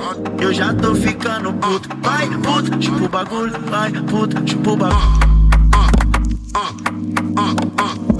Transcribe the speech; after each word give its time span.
Ah, 0.00 0.14
eu 0.40 0.52
já 0.52 0.72
tô 0.74 0.94
ficando 0.94 1.52
puto, 1.54 1.88
vai 2.02 2.28
puto, 2.28 2.78
tipo 2.78 3.04
o 3.04 3.08
bagulho, 3.08 3.58
vai 3.68 3.90
puto, 3.90 4.40
tipo 4.42 4.70
o 4.70 4.76
bagulho. 4.76 4.98
Ah, 5.74 5.90
ah, 6.54 8.17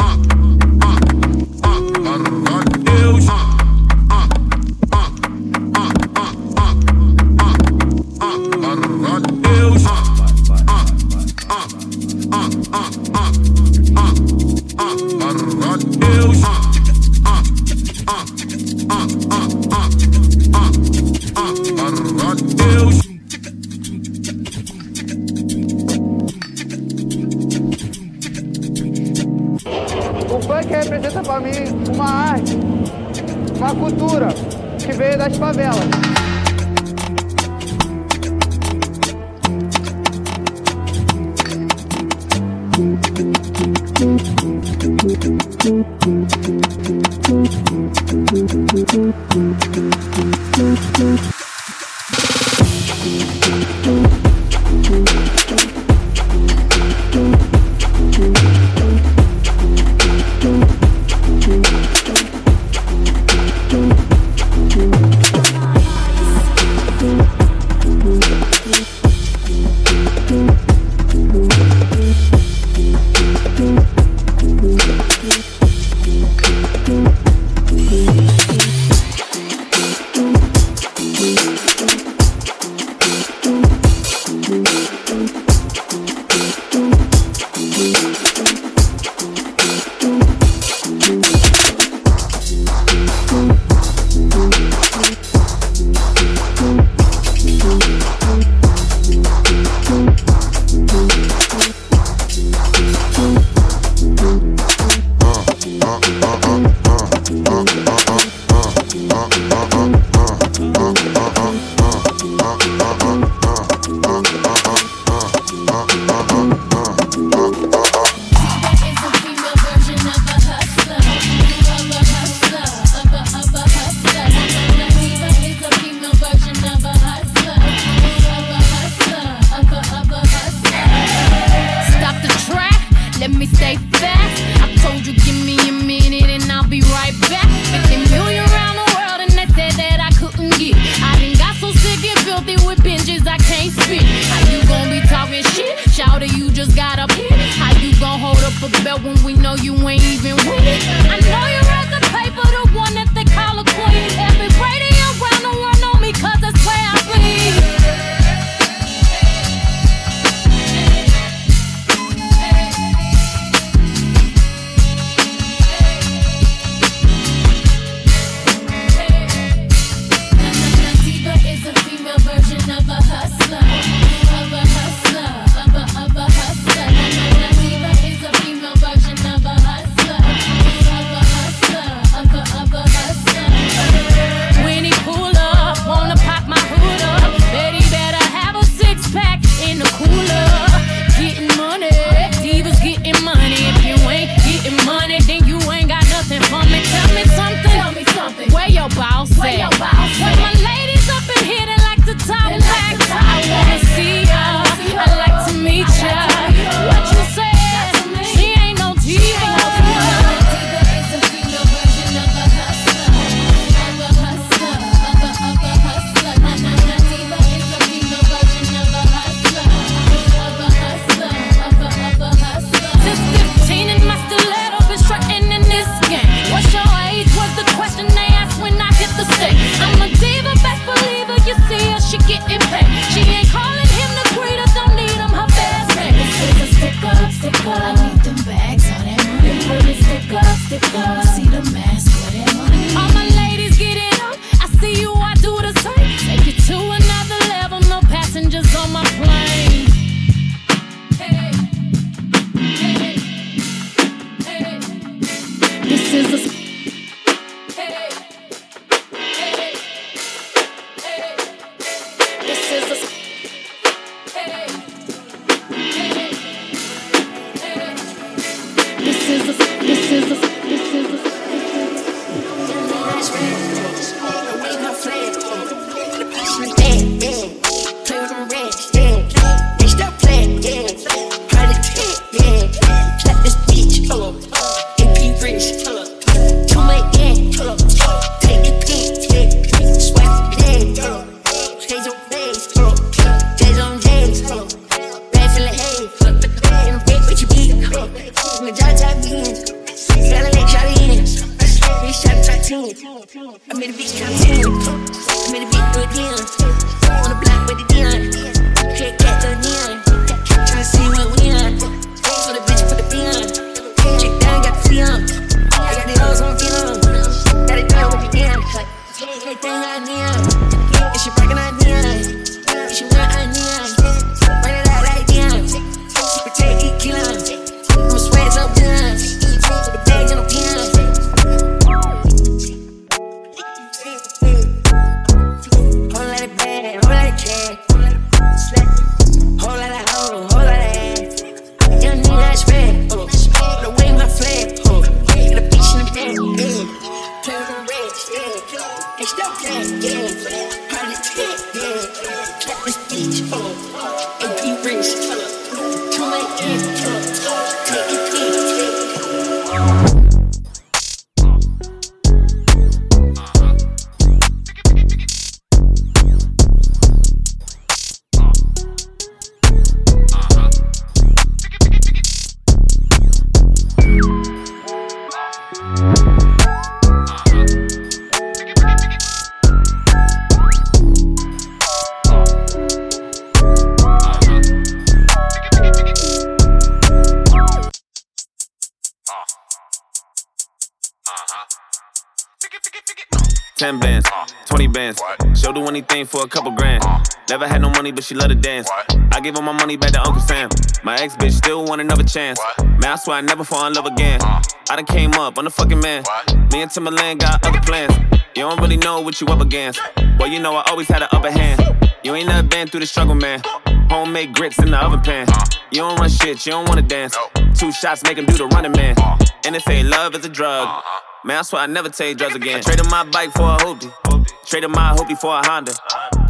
she 398.29 398.35
love 398.35 398.49
to 398.49 398.55
dance. 398.55 398.91
I 399.33 399.41
gave 399.41 399.57
her 399.57 399.63
my 399.63 399.73
money 399.73 399.97
back 399.97 400.13
to 400.13 400.21
Uncle 400.21 400.43
Sam. 400.43 400.69
My 401.03 401.17
ex 401.17 401.35
bitch 401.37 401.53
still 401.53 401.87
want 401.87 402.03
another 402.03 402.23
chance. 402.23 402.61
Man, 402.79 403.07
I 403.07 403.17
swear 403.17 403.39
I 403.39 403.41
never 403.41 403.65
fall 403.65 403.87
in 403.87 403.95
love 403.95 404.05
again. 404.05 404.39
I 404.43 404.97
done 404.97 405.07
came 405.07 405.33
up, 405.33 405.57
I'm 405.57 405.65
the 405.65 405.71
fucking 405.71 405.99
man. 405.99 406.25
Me 406.71 406.83
and 406.83 406.91
Timberland 406.91 407.41
got 407.41 407.65
other 407.65 407.81
plans. 407.81 408.15
You 408.55 408.65
don't 408.65 408.79
really 408.81 408.99
know 408.99 409.23
what 409.23 409.41
you 409.41 409.47
up 409.47 409.63
against. 409.63 410.01
Well, 410.39 410.49
you 410.49 410.61
know 410.61 410.75
I 410.77 410.83
always 410.91 411.09
had 411.09 411.23
an 411.23 411.29
upper 411.33 411.51
hand. 411.51 411.81
You 412.23 412.35
ain't 412.35 412.49
never 412.49 412.67
been 412.67 412.87
through 412.89 413.01
the 413.01 413.07
struggle, 413.07 413.35
man. 413.35 413.63
Homemade 414.11 414.53
grits 414.53 414.79
in 414.79 414.91
the 414.91 415.03
oven 415.03 415.21
pan. 415.21 415.47
You 415.91 416.01
don't 416.01 416.21
run 416.21 416.29
shit, 416.29 416.67
you 416.67 416.73
don't 416.73 416.87
wanna 416.87 417.03
dance. 417.03 417.35
Two 417.75 417.91
shots 417.93 418.23
make 418.25 418.37
him 418.37 418.45
do 418.45 418.59
the 418.59 418.67
running 418.67 418.93
man. 418.93 419.17
And 419.65 419.75
they 419.75 419.79
say 419.79 420.03
love 420.03 420.35
is 420.35 420.45
a 420.45 420.51
drug. 420.51 421.03
Man, 421.45 421.59
I 421.59 421.63
swear 421.63 421.83
I 421.83 421.87
never 421.87 422.11
take 422.11 422.37
drugs 422.37 422.55
again. 422.55 422.79
I 422.79 422.81
traded 422.81 423.09
my 423.09 423.25
bike 423.25 423.53
for 423.53 423.63
a 423.63 423.79
hoopty. 423.79 424.48
Traded 424.69 424.91
my 424.91 425.17
hoopty 425.17 425.39
for 425.41 425.59
a 425.59 425.67
Honda. 425.67 425.95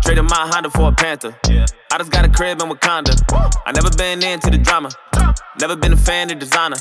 Traded 0.02 0.24
my 0.24 0.50
Honda 0.50 0.70
for 0.70 0.88
a 0.88 0.92
Panther. 0.92 1.38
I 1.92 1.98
just 1.98 2.10
got 2.10 2.24
a 2.24 2.28
crib 2.28 2.60
in 2.60 2.68
Wakanda. 2.68 3.14
I 3.64 3.70
never 3.70 3.90
been 3.90 4.24
into 4.24 4.50
the 4.50 4.58
drama. 4.58 4.90
Never 5.60 5.76
been 5.76 5.92
a 5.92 5.96
fan 5.96 6.28
of 6.32 6.40
designer. 6.40 6.78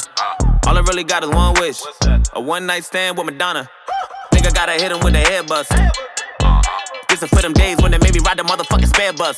All 0.65 0.75
I 0.75 0.81
really 0.81 1.03
got 1.03 1.23
is 1.23 1.29
one 1.29 1.53
wish. 1.61 1.79
A 2.33 2.41
one 2.41 2.65
night 2.65 2.85
stand 2.85 3.19
with 3.19 3.27
Madonna. 3.27 3.69
Nigga 4.33 4.51
gotta 4.51 4.71
hit 4.71 4.91
him 4.91 4.99
with 5.01 5.13
a 5.13 5.19
head 5.19 5.45
bust. 5.45 5.71
This 7.07 7.21
is 7.21 7.29
for 7.29 7.43
them 7.43 7.53
days 7.53 7.77
when 7.83 7.91
they 7.91 7.99
made 7.99 8.15
me 8.15 8.19
ride 8.25 8.39
the 8.39 8.43
motherfucking 8.43 8.87
spare 8.87 9.13
bus. 9.13 9.37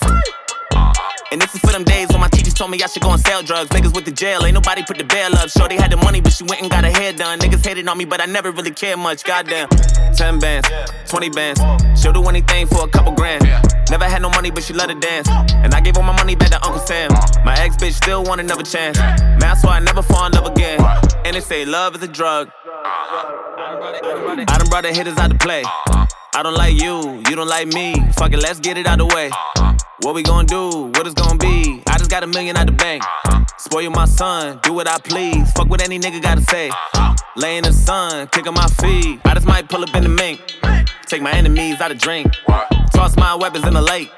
And 1.32 1.42
this 1.42 1.54
is 1.54 1.60
for 1.60 1.74
them 1.74 1.84
days 1.84 2.08
when 2.10 2.22
my 2.22 2.30
teachers 2.30 2.54
told 2.54 2.72
me 2.72 2.82
I 2.82 2.88
should 2.88 3.04
go 3.04 3.12
and 3.12 3.20
sell 3.20 3.44
drugs. 3.44 3.72
Niggas 3.72 3.94
with 3.94 4.06
the 4.06 4.12
jail, 4.12 4.46
ain't 4.46 4.54
nobody 4.54 4.84
put 4.84 4.98
the 4.98 5.04
bail 5.04 5.36
up. 5.36 5.50
Sure, 5.50 5.68
they 5.68 5.76
had 5.76 5.92
the 5.92 5.98
money, 5.98 6.22
but 6.22 6.32
she 6.32 6.46
went 6.46 6.62
and 6.62 6.72
got 6.72 6.86
her 6.86 6.92
hair 6.92 7.12
done. 7.12 7.40
Niggas 7.40 7.66
hated 7.66 7.90
on 7.90 7.98
me, 7.98 8.06
but 8.06 8.22
I 8.22 8.26
never 8.26 8.52
really 8.52 8.72
cared 8.72 9.00
much. 9.00 9.26
Goddamn. 9.26 9.68
10 10.20 10.38
bands, 10.38 10.68
20 11.08 11.30
bands. 11.30 11.62
She'll 11.96 12.12
do 12.12 12.22
anything 12.28 12.68
for 12.68 12.84
a 12.84 12.90
couple 12.90 13.14
grand. 13.14 13.42
Never 13.90 14.04
had 14.04 14.22
no 14.22 14.30
money, 14.30 14.52
but 14.52 14.64
she 14.64 14.74
love 14.74 14.90
to 14.90 14.96
dance. 14.96 15.30
And 15.30 15.74
I 15.74 15.80
gave 15.80 15.96
all 15.96 16.04
my 16.04 16.12
money 16.12 16.36
back 16.36 16.50
to 16.50 16.62
Uncle 16.62 16.82
Sam. 16.82 17.10
My 17.46 17.56
ex 17.58 17.78
bitch 17.78 17.94
still 17.94 18.26
want 18.26 18.42
another 18.42 18.64
chance. 18.64 18.98
Man, 18.98 19.46
I 19.46 19.54
swear 19.54 19.76
I 19.76 19.80
never 19.80 20.02
fall 20.02 20.26
in 20.26 20.34
love 20.34 20.48
again. 20.48 20.82
And 21.24 21.38
they 21.38 21.40
say 21.40 21.64
love 21.64 21.96
is 21.96 22.04
a 22.04 22.08
drug. 22.10 22.50
I 22.66 24.56
done 24.58 24.68
brought 24.68 24.84
the 24.84 24.92
hitters 24.92 25.18
out 25.18 25.32
to 25.32 25.38
play. 25.38 25.64
I 25.66 26.44
don't 26.44 26.54
like 26.54 26.76
you, 26.76 27.24
you 27.30 27.36
don't 27.38 27.48
like 27.48 27.68
me. 27.68 27.96
Fuck 28.12 28.34
it, 28.34 28.40
let's 28.40 28.60
get 28.60 28.78
it 28.78 28.88
out 28.88 28.98
the 28.98 29.06
way. 29.06 29.32
What 30.02 30.16
we 30.16 30.24
gonna 30.24 30.46
do? 30.46 30.92
What 30.96 31.08
it's 31.08 31.14
gonna 31.14 31.38
be? 31.38 31.82
I 31.88 31.98
just 31.98 32.10
got 32.10 32.26
a 32.26 32.28
million 32.28 32.58
out 32.58 32.66
the 32.66 32.74
bank. 32.74 33.04
Spoil 33.58 33.90
my 33.90 34.04
son, 34.04 34.60
do 34.64 34.74
what 34.74 34.88
I 34.88 34.98
please. 35.00 35.50
Fuck 35.54 35.70
what 35.70 35.82
any 35.82 35.98
nigga 35.98 36.22
gotta 36.22 36.42
say. 36.42 36.72
Lay 37.40 37.56
in 37.56 37.64
the 37.64 37.72
sun, 37.72 38.28
kick 38.28 38.48
on 38.48 38.54
my 38.54 38.68
feet. 38.82 39.22
I 39.24 39.34
just 39.34 39.48
might 39.48 39.70
pull 39.70 39.82
up 39.82 39.96
in 39.96 40.04
the 40.04 40.10
mink. 40.10 40.42
Take 41.06 41.22
my 41.22 41.32
enemies 41.32 41.80
out 41.80 41.90
of 41.90 41.98
drink. 41.98 42.34
Toss 42.92 43.16
my 43.16 43.34
weapons 43.34 43.66
in 43.66 43.76
the 43.76 43.82
lake. 43.82 44.12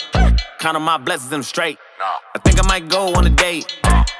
Count 0.57 0.75
on 0.75 0.81
my 0.81 0.97
blessings 0.97 1.31
and 1.31 1.45
straight. 1.45 1.77
I 2.01 2.39
think 2.39 2.57
I 2.57 2.67
might 2.67 2.89
go 2.89 3.13
on 3.13 3.27
a 3.27 3.29
date. 3.29 3.77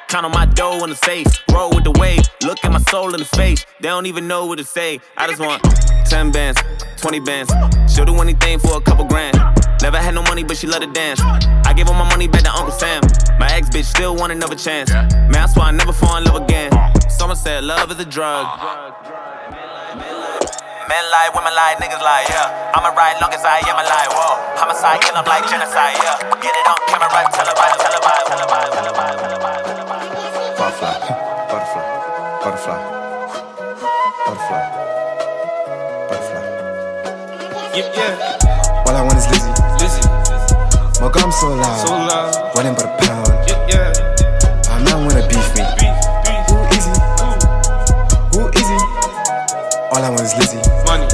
Count 0.07 0.27
on 0.27 0.31
my 0.31 0.45
dough 0.45 0.83
in 0.83 0.91
the 0.91 0.95
safe. 0.95 1.25
Roll 1.51 1.71
with 1.71 1.83
the 1.83 1.91
wave. 1.99 2.21
Look 2.43 2.63
at 2.63 2.71
my 2.71 2.77
soul 2.77 3.15
in 3.15 3.21
the 3.21 3.25
face. 3.25 3.65
They 3.79 3.87
don't 3.87 4.05
even 4.05 4.27
know 4.27 4.45
what 4.45 4.59
to 4.59 4.63
say. 4.63 4.99
I 5.17 5.25
just 5.25 5.39
want 5.39 5.63
10 6.05 6.31
bands, 6.31 6.61
20 6.97 7.21
bands. 7.21 7.51
She'll 7.91 8.05
do 8.05 8.13
anything 8.21 8.59
for 8.59 8.77
a 8.77 8.81
couple 8.81 9.05
grand. 9.05 9.40
Never 9.81 9.97
had 9.97 10.13
no 10.13 10.21
money, 10.23 10.43
but 10.43 10.57
she 10.57 10.67
love 10.67 10.81
to 10.81 10.87
dance. 10.87 11.19
I 11.65 11.73
gave 11.73 11.87
all 11.87 11.95
my 11.95 12.07
money 12.07 12.27
back 12.27 12.43
to 12.43 12.53
Uncle 12.53 12.71
Sam. 12.71 13.01
My 13.39 13.49
ex 13.51 13.67
bitch 13.69 13.85
still 13.85 14.15
want 14.15 14.31
another 14.31 14.55
chance. 14.55 14.91
Man, 14.91 15.35
I 15.35 15.47
swear 15.47 15.65
I 15.65 15.71
never 15.71 15.91
fall 15.91 16.17
in 16.17 16.23
love 16.23 16.35
again. 16.43 16.71
Someone 17.09 17.35
said 17.35 17.63
love 17.63 17.89
is 17.91 17.99
a 17.99 18.05
drug. 18.05 18.45
Men 20.85 21.03
lie, 21.09 21.29
women 21.33 21.55
lie, 21.55 21.75
niggas 21.81 22.01
lie, 22.03 22.25
yeah. 22.29 22.71
I'ma 22.75 22.89
ride 22.93 23.17
long 23.21 23.33
as 23.33 23.43
I 23.43 23.57
am 23.65 23.79
alive, 23.79 24.11
whoa. 24.11 24.59
Homicide, 24.59 25.01
kill 25.01 25.15
'em 25.17 25.25
like 25.25 25.49
genocide, 25.49 25.97
yeah. 26.03 26.19
Get 26.43 26.53
it 26.53 26.67
on 26.67 26.77
camera, 26.85 27.09
televised, 27.31 27.79
televised, 27.81 28.27
televised, 28.27 28.27
televised, 28.27 28.73
televised, 28.77 29.19
televised. 29.19 30.57
Butterfly, 30.59 30.93
butterfly, 31.49 31.85
butterfly, 32.43 32.79
butterfly, 34.27 34.63
butterfly. 36.09 36.43
Yeah, 37.73 37.89
yeah, 37.95 38.85
All 38.85 38.95
I 38.95 39.01
want 39.01 39.17
is 39.17 39.27
Lizzie. 39.31 39.60
My 41.01 41.09
gum 41.09 41.31
so 41.31 41.49
loud, 41.55 41.87
so 41.87 41.93
loud. 41.93 42.55
running 42.55 42.75
but 42.75 42.85
a 42.85 42.97
pound. 43.01 43.27
Yeah, 43.49 43.67
yeah, 43.67 44.71
A 44.71 44.79
man 44.85 45.05
wanna 45.05 45.25
beef 45.27 45.47
me. 45.57 45.65
beef, 45.79 45.97
beef, 46.25 46.45
Who 46.49 46.57
is 46.77 46.85
he? 46.85 46.93
Who 48.37 48.41
is 48.53 48.67
he? 48.69 48.77
All 49.91 50.03
I 50.05 50.09
want 50.09 50.21
is 50.21 50.33
Lizzie. 50.37 50.61
money, 50.85 51.07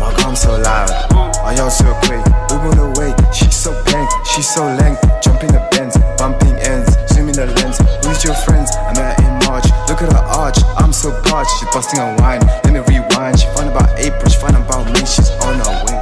My 0.00 0.12
gum 0.16 0.36
so 0.36 0.56
loud, 0.56 0.90
ooh, 1.12 1.30
oh 1.42 1.52
yo 1.56 1.68
so 1.68 1.92
quick. 2.06 2.22
Moving 2.50 2.78
away, 2.78 3.10
she's 3.32 3.54
so 3.56 3.72
bang, 3.84 4.06
she's 4.24 4.48
so 4.48 4.62
lang. 4.78 4.96
Jumping 5.20 5.50
the 5.52 5.60
bends, 5.72 5.96
bumping 6.16 6.54
ends, 6.62 6.94
zooming 7.12 7.34
the 7.34 7.46
lens. 7.46 7.78
Who's 8.06 8.22
your 8.24 8.34
friends? 8.46 8.70
I 8.76 8.92
met 8.94 9.18
her 9.20 9.26
in 9.26 9.34
March. 9.48 9.66
Look 9.88 10.02
at 10.02 10.12
her 10.12 10.24
arch, 10.24 10.58
I'm 10.78 10.92
so 10.92 11.10
parched. 11.26 11.50
She's 11.58 11.68
busting 11.74 11.98
on 12.00 12.16
wine. 12.22 12.40
Let 12.62 12.72
me 12.72 12.80
rewind. 12.86 13.40
She 13.40 13.46
find 13.58 13.68
about 13.70 13.90
April, 13.98 14.28
she 14.30 14.38
find 14.38 14.56
about 14.56 14.86
me. 14.94 15.00
She's 15.04 15.30
on 15.42 15.58
her 15.58 15.74
way, 15.84 15.93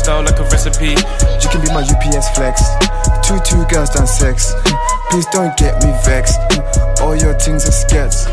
style 0.00 0.24
like 0.24 0.38
a 0.40 0.44
recipe. 0.48 0.96
You 0.96 1.48
can 1.52 1.60
be 1.60 1.68
my 1.76 1.84
UPS 1.84 2.32
flex. 2.32 2.64
Two 3.26 3.38
two 3.44 3.62
girls 3.68 3.90
done 3.90 4.06
sex. 4.06 4.54
Please 5.10 5.26
don't 5.32 5.52
get 5.56 5.76
me 5.84 5.92
vexed. 6.04 6.40
All 7.00 7.14
your 7.16 7.34
things 7.34 7.68
are 7.68 7.72
skets. 7.76 8.24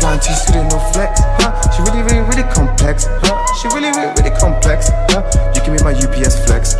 Flying 0.00 0.20
too 0.20 0.32
sweet 0.32 0.64
no 0.72 0.78
flex. 0.92 1.20
Huh? 1.40 1.52
She 1.72 1.82
really, 1.84 2.02
really, 2.08 2.24
really 2.30 2.46
complex. 2.54 3.04
Huh? 3.24 3.36
She 3.60 3.68
really, 3.68 3.90
really, 3.92 4.12
really 4.16 4.34
complex. 4.40 4.88
Huh? 5.12 5.22
You 5.54 5.60
can 5.60 5.76
be 5.76 5.82
my 5.84 5.92
UPS 5.92 6.40
flex. 6.46 6.74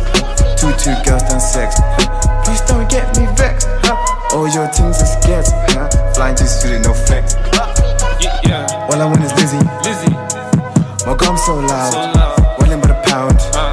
Two 0.57 0.71
two 0.81 0.95
girls 1.05 1.23
done 1.29 1.39
sex. 1.41 1.75
Huh? 1.77 2.41
Please 2.43 2.61
don't 2.65 2.89
get 2.89 3.05
me 3.17 3.27
vexed. 3.37 3.67
Huh? 3.85 3.97
All 4.35 4.47
your 4.47 4.67
things 4.73 4.97
are 5.01 5.11
skets. 5.21 5.51
Huh? 5.77 5.89
Flying 6.13 6.35
too 6.35 6.47
sweet 6.47 6.81
no 6.81 6.93
flex. 6.93 7.35
Yeah, 8.21 8.39
yeah, 8.45 8.87
All 8.89 9.01
I 9.01 9.05
want 9.05 9.21
is 9.23 9.33
Lizzie. 9.33 9.57
Lizzie, 9.85 10.13
My 11.05 11.15
gum 11.17 11.37
so 11.37 11.55
loud. 11.57 11.91
so 11.93 11.99
loud. 12.13 12.37
Rolling 12.61 12.79
by 12.81 12.87
the 12.87 13.01
pound. 13.05 13.37
Uh, 13.53 13.70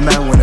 High 0.00 0.18
man 0.18 0.39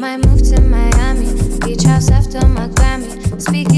might 0.00 0.16
move 0.26 0.40
to 0.42 0.58
Miami, 0.62 1.26
beach 1.60 1.82
house 1.82 2.10
after 2.10 2.40
my 2.48 2.68
Grammy. 2.68 3.38
Speak 3.38 3.68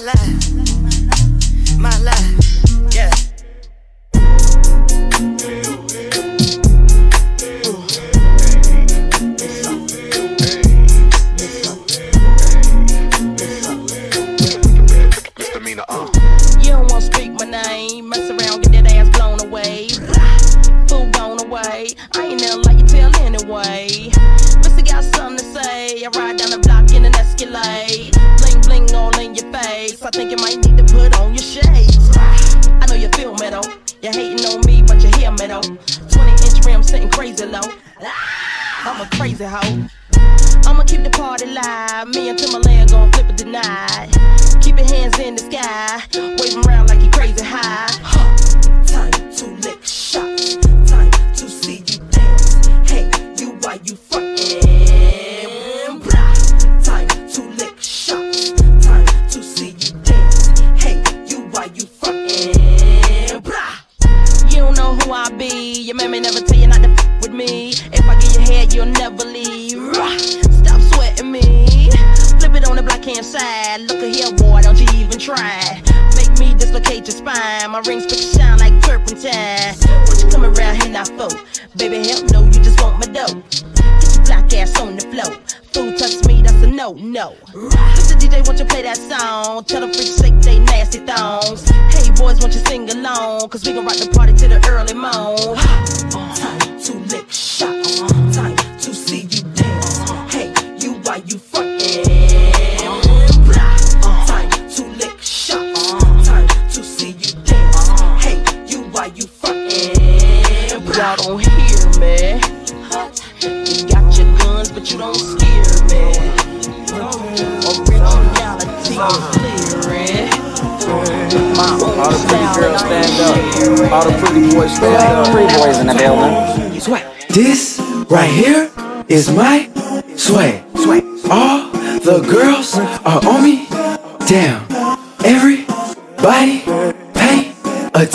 Life, 0.00 0.55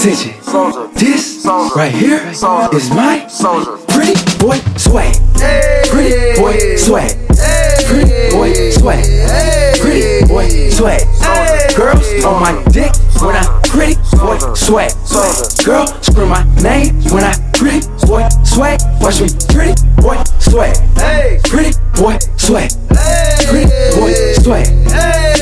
attention. 0.02 0.34
This 0.96 1.46
right 1.76 1.94
here 1.94 2.18
is 2.28 2.42
my 2.42 3.28
pretty 3.88 4.18
boy 4.40 4.58
swag. 4.76 5.14
Pretty 5.90 6.40
boy 6.40 6.76
swag. 6.76 7.14
Pretty 7.86 8.32
boy 8.32 8.72
swag. 8.72 9.06
Pretty 9.80 10.26
boy 10.26 10.70
swag. 10.72 11.06
Girls 11.76 12.26
on 12.26 12.42
my 12.42 12.64
dick 12.72 12.92
when 13.22 13.36
I 13.36 13.46
pretty 13.70 13.96
boy 14.18 14.38
swag. 14.56 14.92
Girl 15.64 15.86
scream 16.02 16.30
my 16.30 16.44
name 16.64 16.96
when 17.14 17.24
I 17.24 17.34
pretty 17.54 17.86
boy 18.08 18.28
swag. 18.44 18.80
Watch 19.02 19.22
me 19.22 19.30
pretty 19.54 19.76
boy 20.02 20.18
swag. 20.40 20.76
Pretty 21.44 21.78
boy 21.94 22.18
swag. 22.38 22.72
Pretty 23.46 23.70
boy 23.94 24.14
swag. 24.42 24.68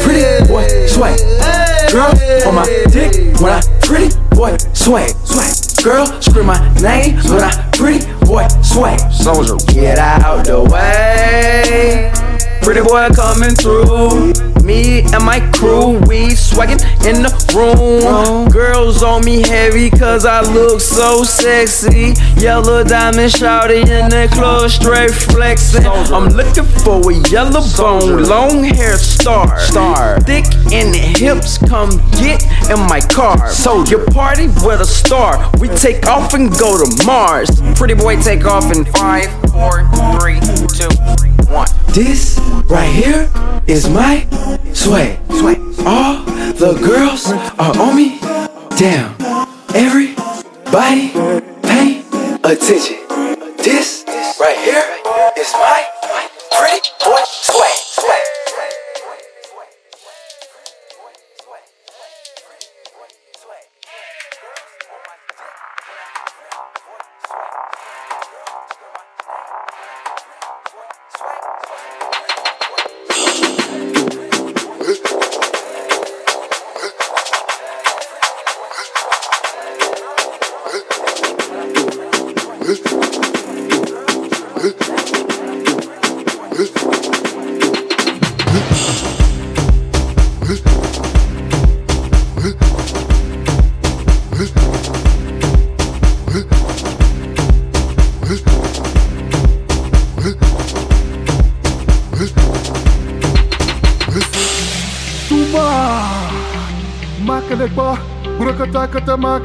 Pretty 0.03 0.47
boy 0.47 0.67
swag. 0.87 1.58
Girl 1.91 2.13
on 2.45 2.53
my 2.53 2.65
dick 2.91 3.41
when 3.41 3.51
I 3.51 3.61
pretty 3.81 4.15
boy 4.29 4.55
swag. 4.73 5.09
Swag. 5.25 5.83
Girl 5.83 6.05
scream 6.21 6.45
my 6.45 6.59
name 6.75 7.15
when 7.23 7.41
I 7.41 7.69
pretty 7.73 8.05
boy 8.25 8.47
swag. 8.61 8.99
Soldier, 9.11 9.57
get 9.73 9.97
out 9.97 10.45
the 10.45 10.61
way. 10.65 12.18
Pretty 12.61 12.81
boy 12.81 13.09
coming 13.15 13.55
through. 13.55 14.33
Me 14.63 15.01
and 15.01 15.25
my 15.25 15.39
crew, 15.51 15.97
we 16.05 16.35
swaggin' 16.35 16.79
in 17.03 17.23
the 17.23 17.31
room. 17.55 18.47
Girls 18.49 19.01
on 19.01 19.25
me 19.25 19.41
heavy 19.41 19.89
cause 19.89 20.25
I 20.25 20.41
look 20.41 20.79
so 20.79 21.23
sexy. 21.23 22.13
Yellow 22.39 22.83
diamond 22.83 23.31
shouty 23.31 23.81
in 23.81 24.09
the 24.09 24.29
club, 24.31 24.69
straight 24.69 25.09
flexin'. 25.09 25.85
I'm 26.13 26.29
looking 26.29 26.65
for 26.83 27.01
a 27.09 27.15
yellow 27.29 27.65
bone, 27.77 28.23
long 28.25 28.63
hair 28.63 28.97
star. 28.97 29.59
Star. 29.59 30.19
Thick 30.21 30.45
in 30.71 30.91
the 30.91 31.15
hips, 31.17 31.57
come 31.57 31.89
get 32.21 32.43
in 32.69 32.79
my 32.87 33.01
car. 33.01 33.49
So 33.49 33.83
you 33.85 34.05
party 34.13 34.47
with 34.61 34.81
a 34.81 34.85
star. 34.85 35.49
We 35.59 35.69
take 35.69 36.05
off 36.05 36.35
and 36.35 36.51
go 36.51 36.77
to 36.77 37.05
Mars. 37.05 37.49
Pretty 37.75 37.95
boy 37.95 38.21
take 38.21 38.45
off 38.45 38.71
in 38.71 38.85
five, 38.85 39.29
four, 39.49 39.89
three, 40.19 40.39
two. 40.77 41.38
This 41.93 42.39
right 42.69 42.91
here 42.93 43.29
is 43.67 43.89
my. 43.89 44.27
Swag. 44.73 45.17
All 45.85 46.23
the 46.53 46.79
girls 46.85 47.31
are 47.57 47.77
on 47.77 47.95
me. 47.95 48.19
Damn. 48.77 49.15
Everybody 49.73 51.09
pay 51.63 52.03
attention. 52.43 52.97
This 53.57 54.05
right 54.39 54.57
here 54.63 54.85
is 55.37 55.51
my 55.53 55.85
pretty 56.51 56.89
boy 57.03 57.23
swag. 57.25 58.38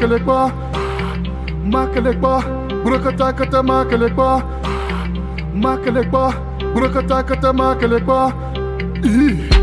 Kata 0.05 0.21
makelekba 0.21 0.53
Makelekba 1.65 2.43
Burakata 2.85 3.33
kata 3.33 3.63
makelekba 3.63 4.43
Makelekba 5.55 6.33
Burakata 6.75 7.23
kata 7.25 7.53
makelekba 7.53 8.33
Ih. 9.03 9.35
Túmbalo, 9.35 9.54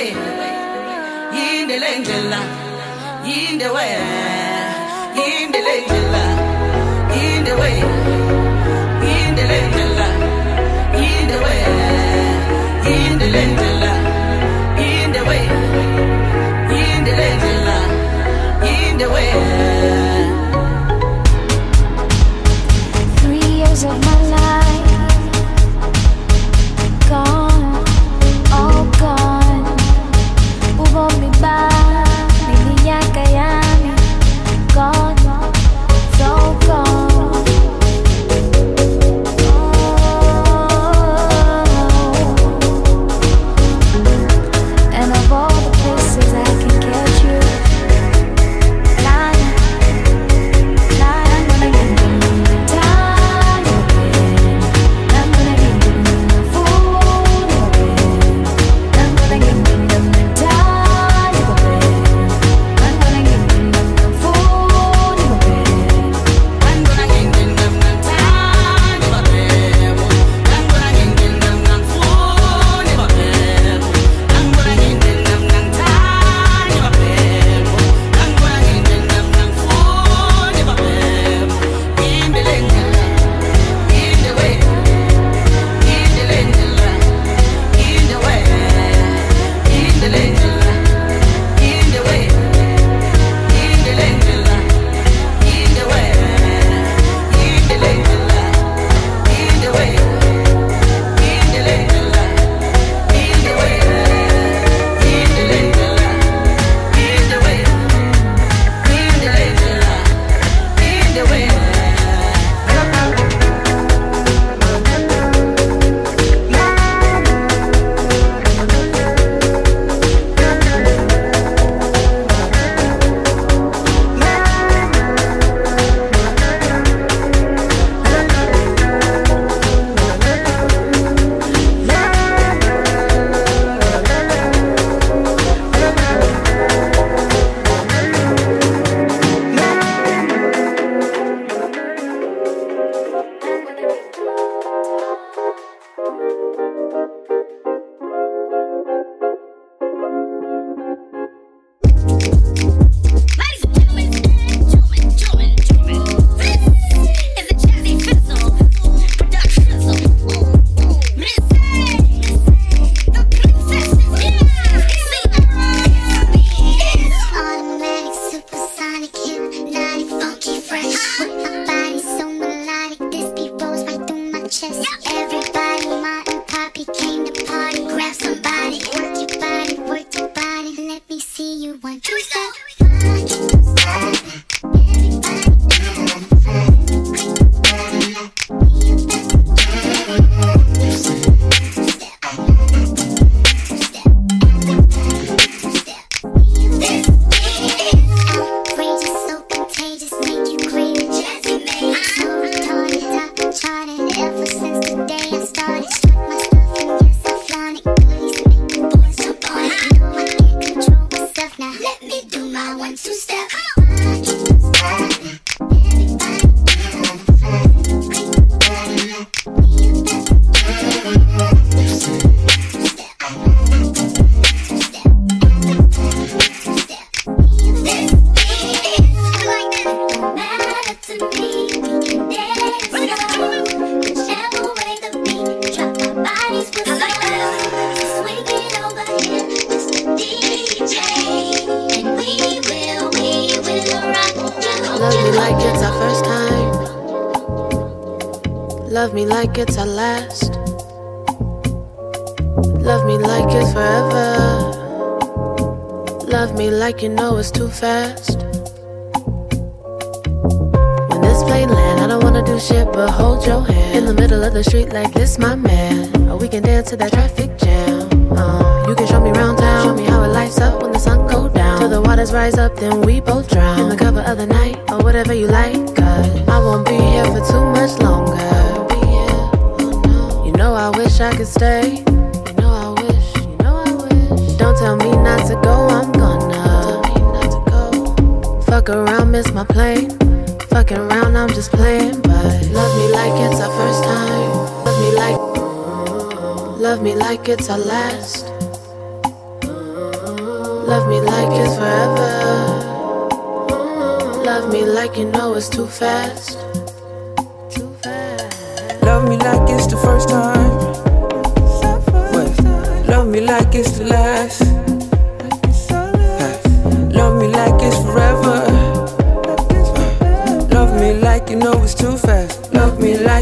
way, 0.00 0.14
in 1.44 1.68
the 1.68 1.78
yinde 3.24 3.68
wena 3.68 4.30
the 5.52 5.60
le 5.60 6.24
in 7.12 7.44
the 7.44 7.56
way. 7.60 7.99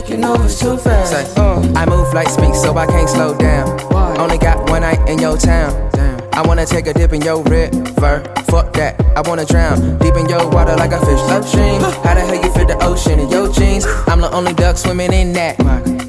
You 0.09 0.17
know 0.17 0.35
it's 0.43 0.59
too 0.61 0.77
fast. 0.77 1.13
Say, 1.13 1.41
uh, 1.41 1.61
I 1.77 1.87
move 1.87 2.13
like 2.15 2.29
speak, 2.29 2.55
so 2.55 2.77
I 2.77 2.87
can't 2.87 3.09
slow 3.09 3.37
down. 3.37 3.79
Why? 3.89 4.17
Only 4.17 4.39
got 4.39 4.69
one 4.71 4.83
night 4.83 5.09
in 5.09 5.19
your 5.19 5.37
town. 5.37 5.91
Damn. 5.93 6.21
I 6.33 6.43
wanna 6.47 6.67
take 6.67 6.87
a 6.87 6.95
dip 6.95 7.13
in 7.13 7.21
your 7.23 7.43
river. 7.45 8.23
Fuck 8.49 8.73
that, 8.75 9.01
I 9.17 9.29
wanna 9.29 9.45
drown 9.45 9.99
deep 9.99 10.15
in 10.15 10.29
your 10.29 10.49
water 10.51 10.77
like 10.77 10.93
a 10.93 11.01
fish 11.01 11.21
upstream. 11.31 11.81
How 12.09 12.15
the 12.15 12.23
hell 12.23 12.43
you 12.43 12.51
fit 12.53 12.69
the 12.69 12.83
ocean 12.83 13.21
in 13.21 13.29
your 13.29 13.53
jeans? 13.53 13.85
I'm 14.07 14.23
the 14.23 14.33
only 14.33 14.55
duck 14.55 14.79
swimming 14.79 15.13
in 15.13 15.35
that. 15.35 15.61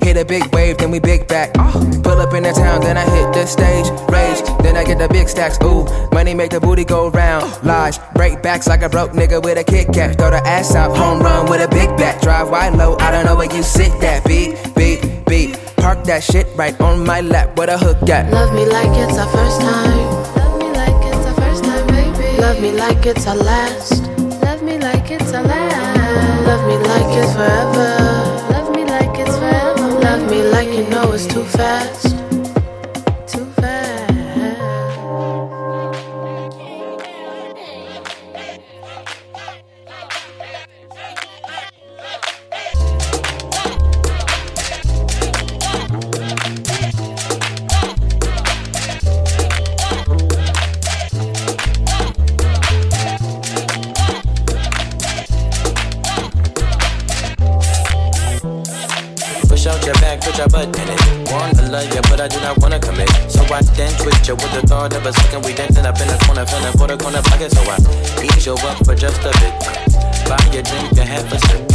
Hit 0.02 0.16
a 0.16 0.24
big 0.24 0.46
wave, 0.56 0.78
then 0.78 0.92
we 0.92 1.00
big 1.00 1.28
back. 1.28 1.54
Pull 1.54 2.22
up 2.24 2.34
in 2.34 2.44
the 2.44 2.54
town, 2.54 2.80
then 2.80 2.96
I 2.96 3.04
hit 3.04 3.34
the 3.34 3.46
stage. 3.46 3.86
Rage, 4.08 4.40
then 4.64 4.78
I 4.78 4.86
get 4.86 4.98
the 4.98 5.10
big 5.10 5.28
stacks. 5.28 5.58
Ooh, 5.62 5.84
money 6.14 6.34
make 6.34 6.52
the 6.52 6.62
booty 6.62 6.86
go 6.86 7.10
round. 7.10 7.44
Lies, 7.66 8.00
break 8.16 8.42
backs 8.42 8.66
like 8.66 8.82
a 8.82 8.88
broke 8.88 9.12
nigga 9.12 9.44
with 9.44 9.58
a 9.58 9.64
Kit 9.66 9.88
Kat. 9.94 10.18
Throw 10.18 10.30
the 10.30 10.42
ass 10.48 10.74
out, 10.74 10.96
home 10.96 11.20
run 11.20 11.50
with 11.50 11.60
a 11.60 11.68
big 11.68 11.90
bat. 11.98 12.22
Drive 12.22 12.50
wide 12.50 12.76
low, 12.76 12.96
I 13.02 13.12
don't 13.12 13.26
know 13.26 13.36
where 13.36 13.54
you 13.54 13.62
sit 13.62 13.92
that. 14.00 14.24
Beat, 14.24 14.56
beat, 14.78 15.02
beat. 15.28 15.60
Park 15.76 16.06
that 16.06 16.24
shit 16.24 16.48
right 16.56 16.80
on 16.80 17.06
my 17.06 17.20
lap. 17.20 17.58
Where 17.58 17.70
a 17.70 17.78
hook 17.78 18.08
at? 18.08 18.32
Love 18.32 18.54
me 18.56 18.66
like 18.66 18.96
it's 19.04 19.18
our 19.18 19.28
first 19.28 19.60
time. 19.60 19.98
Love 20.40 20.60
me 20.62 20.72
like 20.72 21.00
it's 21.12 21.28
our 21.28 21.36
first 21.36 21.64
time, 21.66 21.88
baby. 21.88 22.40
Love 22.40 22.62
me 22.62 22.72
like 22.72 23.06
it's 23.06 23.28
our 23.28 23.36
last. 23.36 24.08
Love 24.42 24.64
me 24.64 24.78
like 24.78 25.12
it's 25.12 25.34
our 25.34 25.44
last. 25.44 25.69
Love 27.36 27.76
me 27.76 27.76
like 27.76 27.78
it's 27.78 27.78
forever. 27.78 28.50
Love 28.54 28.76
me 28.76 28.84
like 28.86 29.20
it's 29.20 29.38
forever. 29.38 30.00
Love 30.00 30.32
me 30.32 30.44
like 30.44 30.70
you 30.70 30.90
know 30.90 31.12
it's 31.12 31.28
too 31.28 31.44
fast. 31.44 32.19
Your 60.40 60.48
butt 60.48 60.72
in 60.72 60.88
it. 60.88 61.02
Wanna 61.28 61.68
love 61.68 61.92
you, 61.92 62.02
but 62.08 62.24
I 62.24 62.28
do 62.32 62.40
not 62.40 62.58
wanna 62.64 62.80
commit. 62.80 63.12
So 63.28 63.44
I 63.52 63.60
dance 63.76 64.00
with 64.08 64.16
you 64.24 64.40
with 64.40 64.52
the 64.56 64.64
thought 64.64 64.96
of 64.96 65.06
a 65.06 65.12
second. 65.12 65.44
We 65.44 65.54
dancing 65.54 65.86
up 65.86 66.00
in 66.00 66.08
the 66.08 66.16
corner, 66.24 66.48
feeling 66.48 66.76
for 66.80 66.88
the 66.88 66.96
corner 66.96 67.22
pocket. 67.22 67.52
So 67.52 67.60
I 67.68 67.76
ease 68.24 68.46
you 68.48 68.56
up 68.56 68.80
for 68.88 68.96
just 68.96 69.20
a 69.28 69.36
bit. 69.44 69.52
Buy 70.32 70.40
your 70.56 70.64
drink, 70.64 70.96
you 70.96 71.04
have 71.04 71.28
a 71.28 71.40
sip. 71.44 71.68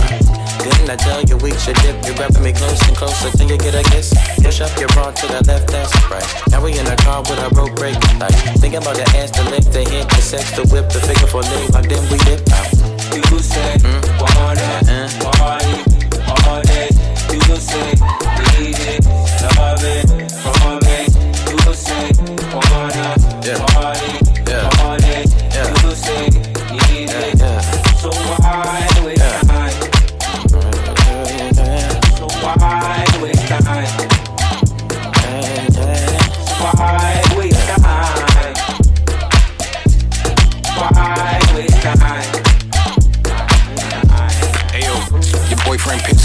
Didn't 0.65 0.89
I 0.89 0.97
tell 0.97 1.21
you 1.29 1.37
we 1.45 1.53
should 1.61 1.77
dip? 1.85 2.01
You're 2.09 2.17
grabbing 2.17 2.41
me 2.41 2.57
close 2.57 2.81
and 2.89 2.97
closer 2.97 3.29
till 3.37 3.53
you 3.53 3.59
get 3.61 3.77
a 3.77 3.85
kiss. 3.93 4.17
Push 4.41 4.65
up 4.65 4.73
your 4.81 4.89
bra 4.97 5.13
to 5.13 5.27
the 5.29 5.45
left, 5.45 5.69
that's 5.69 5.93
right. 6.09 6.25
Now 6.49 6.65
we 6.65 6.73
in 6.73 6.89
a 6.89 6.97
car 7.05 7.21
with 7.21 7.37
a 7.37 7.53
rope 7.53 7.77
break. 7.77 8.01
Like, 8.17 8.33
thinking 8.65 8.81
about 8.81 8.97
the 8.97 9.05
ass, 9.21 9.29
the 9.37 9.45
lift, 9.53 9.77
the 9.77 9.85
hit, 9.85 10.09
the 10.09 10.23
sex, 10.25 10.57
the 10.57 10.65
whip, 10.73 10.89
the 10.89 11.05
figure 11.05 11.29
for 11.29 11.45
leg. 11.45 11.69
Like 11.77 11.93
then 11.93 12.01
we 12.09 12.17
dip 12.25 12.41
out. 12.49 12.73
You 13.13 13.39
say, 13.45 13.77
wanna 14.17 15.13
party 15.21 15.85
mm. 15.85 16.49
all 16.49 16.63
day. 16.65 16.89
You 17.29 17.57
say, 17.61 18.34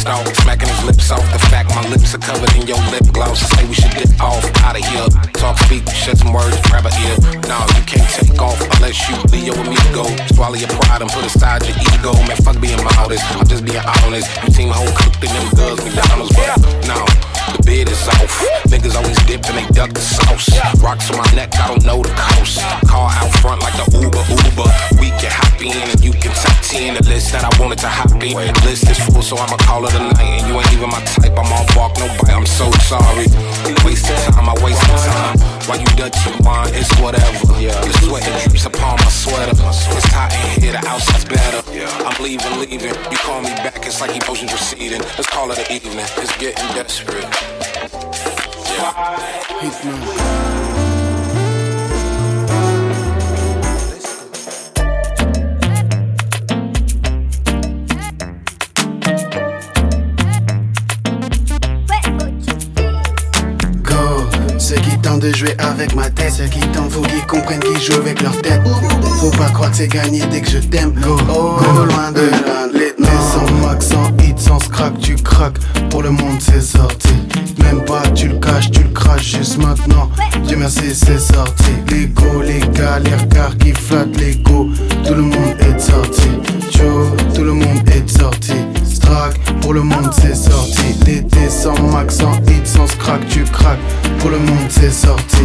off, 0.09 0.25
smacking 0.41 0.67
his 0.67 0.83
lips 0.83 1.11
off. 1.11 1.23
The 1.31 1.39
fact 1.53 1.69
my 1.75 1.85
lips 1.87 2.13
are 2.15 2.19
covered 2.19 2.51
in 2.57 2.65
your 2.67 2.77
lip 2.89 3.05
gloss. 3.13 3.39
Say 3.39 3.65
we 3.65 3.73
should 3.73 3.93
get 3.93 4.09
off 4.19 4.43
out 4.65 4.75
of 4.75 4.83
here. 4.83 5.07
Talk, 5.33 5.57
speak, 5.59 5.87
shed 5.89 6.17
some 6.17 6.33
words, 6.33 6.57
grab 6.67 6.85
a 6.85 6.91
ear. 7.05 7.15
Nah, 7.47 7.65
you 7.77 7.83
can't 7.85 8.09
take 8.09 8.41
off 8.41 8.59
unless 8.75 8.97
you 9.07 9.15
Leo 9.31 9.53
with 9.53 9.69
me 9.69 9.77
go. 9.93 10.03
Swallow 10.33 10.55
your 10.55 10.69
pride 10.69 11.01
and 11.01 11.11
put 11.11 11.25
aside 11.25 11.61
your 11.65 11.77
ego. 11.93 12.13
Man, 12.27 12.37
fuck 12.41 12.59
being 12.59 12.81
modest. 12.83 13.23
I'm 13.37 13.47
just 13.47 13.63
being 13.63 13.85
honest. 14.03 14.27
You 14.43 14.51
seem 14.51 14.69
whole 14.69 14.91
cooked 14.97 15.23
in 15.23 15.29
them 15.29 15.47
girls, 15.55 15.79
McDonald's, 15.85 16.35
but 16.35 16.57
no. 16.89 17.28
The 17.55 17.63
bid 17.65 17.89
is 17.89 18.07
off. 18.07 18.33
Niggas 18.67 18.95
always 18.95 19.17
dip 19.25 19.45
and 19.49 19.57
they 19.57 19.67
duck 19.73 19.93
the 19.93 20.01
sauce. 20.01 20.49
Rocks 20.81 21.09
on 21.11 21.17
my 21.17 21.29
neck, 21.33 21.55
I 21.55 21.67
don't 21.67 21.83
know 21.85 22.01
the 22.01 22.13
cost. 22.13 22.59
Car 22.87 23.09
out 23.09 23.31
front 23.39 23.61
like 23.61 23.73
the 23.79 23.85
Uber 23.97 24.23
Uber. 24.27 24.69
We 25.01 25.09
can 25.17 25.31
hop 25.31 25.59
in 25.61 25.75
and 25.75 25.99
you 26.03 26.11
can 26.11 26.31
top 26.35 26.55
10 26.63 26.95
the 26.95 27.03
list 27.09 27.31
that 27.33 27.43
I 27.43 27.51
wanted 27.61 27.79
to 27.79 27.89
hop 27.89 28.11
in. 28.21 28.35
The 28.35 28.61
list 28.65 28.89
is 28.89 28.99
full, 28.99 29.21
so 29.21 29.37
I'ma 29.37 29.57
call 29.57 29.85
it 29.85 29.93
a 29.95 29.99
night. 29.99 30.41
And 30.41 30.47
you 30.47 30.53
ain't 30.59 30.73
even 30.73 30.89
my 30.89 31.01
type. 31.05 31.33
I'm 31.33 31.49
all 31.51 31.65
bark, 31.73 31.97
no 31.97 32.07
bite. 32.21 32.35
I'm 32.35 32.45
so 32.45 32.69
sorry. 32.85 33.27
Wasting 33.85 34.15
time, 34.29 34.49
I 34.49 34.55
wasted 34.61 34.97
time. 35.07 35.37
While 35.65 35.79
you 35.79 35.89
Dutchy 35.97 36.31
wine, 36.41 36.69
it's 36.73 36.91
whatever. 36.99 37.45
The 37.57 37.93
sweat 38.01 38.25
it 38.27 38.49
drips 38.49 38.65
upon 38.65 38.97
my 38.97 39.09
sweater. 39.09 39.53
It's 39.53 40.09
hot 40.13 40.33
in 40.33 40.61
here, 40.61 40.73
the 40.73 40.81
outside's 40.87 41.25
better. 41.25 41.61
I'm 42.05 42.23
leaving, 42.23 42.59
leaving. 42.59 42.93
You 43.11 43.17
call 43.17 43.41
me 43.41 43.49
back, 43.61 43.85
it's 43.85 44.01
like 44.01 44.11
emotions 44.11 44.51
receding. 44.51 45.01
Let's 45.17 45.27
call 45.27 45.51
it 45.51 45.59
an 45.59 45.71
evening. 45.71 46.05
It's 46.17 46.35
getting 46.37 46.67
desperate. 46.75 47.25
De 65.19 65.35
jouer 65.35 65.55
avec 65.59 65.95
ma 65.95 66.09
tête, 66.09 66.31
ceux 66.31 66.45
qui 66.45 66.59
tentent, 66.71 66.91
faut 66.91 67.01
qu'ils 67.01 67.25
comprennent 67.25 67.59
qu'ils 67.59 67.81
jouent 67.81 67.99
avec 67.99 68.21
leur 68.21 68.39
tête. 68.41 68.61
Faut 69.19 69.31
pas 69.31 69.49
croire 69.49 69.71
que 69.71 69.77
c'est 69.77 69.87
gagné 69.87 70.21
dès 70.31 70.41
que 70.41 70.49
je 70.49 70.59
t'aime. 70.59 70.91
Go, 70.93 71.17
go 71.17 71.85
loin 71.85 72.11
de 72.11 72.21
là, 72.21 72.67
sans 73.29 73.51
max, 73.61 73.87
sans 73.87 74.07
hit, 74.23 74.39
sans 74.39 74.59
scrack, 74.59 74.97
tu 74.99 75.15
craques. 75.15 75.59
Pour 75.89 76.01
le 76.01 76.09
monde, 76.09 76.39
c'est 76.39 76.61
sorti. 76.61 77.13
Même 77.59 77.83
pas, 77.85 78.01
tu 78.15 78.27
le 78.27 78.37
caches, 78.39 78.71
tu 78.71 78.83
le 78.83 78.89
craches 78.89 79.37
juste 79.37 79.57
maintenant. 79.57 80.09
Dieu 80.47 80.57
merci, 80.57 80.93
c'est 80.93 81.19
sorti. 81.19 81.71
L'ego, 81.91 82.41
les 82.41 82.59
galères, 82.73 83.27
car 83.29 83.55
qui 83.57 83.71
flattent 83.71 84.17
l'ego. 84.17 84.69
Tout 85.05 85.13
le 85.13 85.23
monde 85.23 85.55
est 85.59 85.79
sorti. 85.79 86.29
Joe, 86.71 87.07
tout 87.35 87.43
le 87.43 87.53
monde 87.53 87.87
est 87.89 88.09
sorti. 88.09 88.53
Pour 89.61 89.73
le 89.73 89.81
monde, 89.81 90.09
c'est 90.13 90.35
sorti. 90.35 90.95
L'été 91.05 91.49
sans 91.49 91.79
max, 91.91 92.17
sans 92.17 92.35
hit, 92.47 92.65
sans 92.65 92.87
scrack, 92.87 93.27
tu 93.27 93.43
craques. 93.43 93.79
Pour 94.19 94.29
le 94.29 94.39
monde, 94.39 94.69
c'est 94.69 94.91
sorti. 94.91 95.43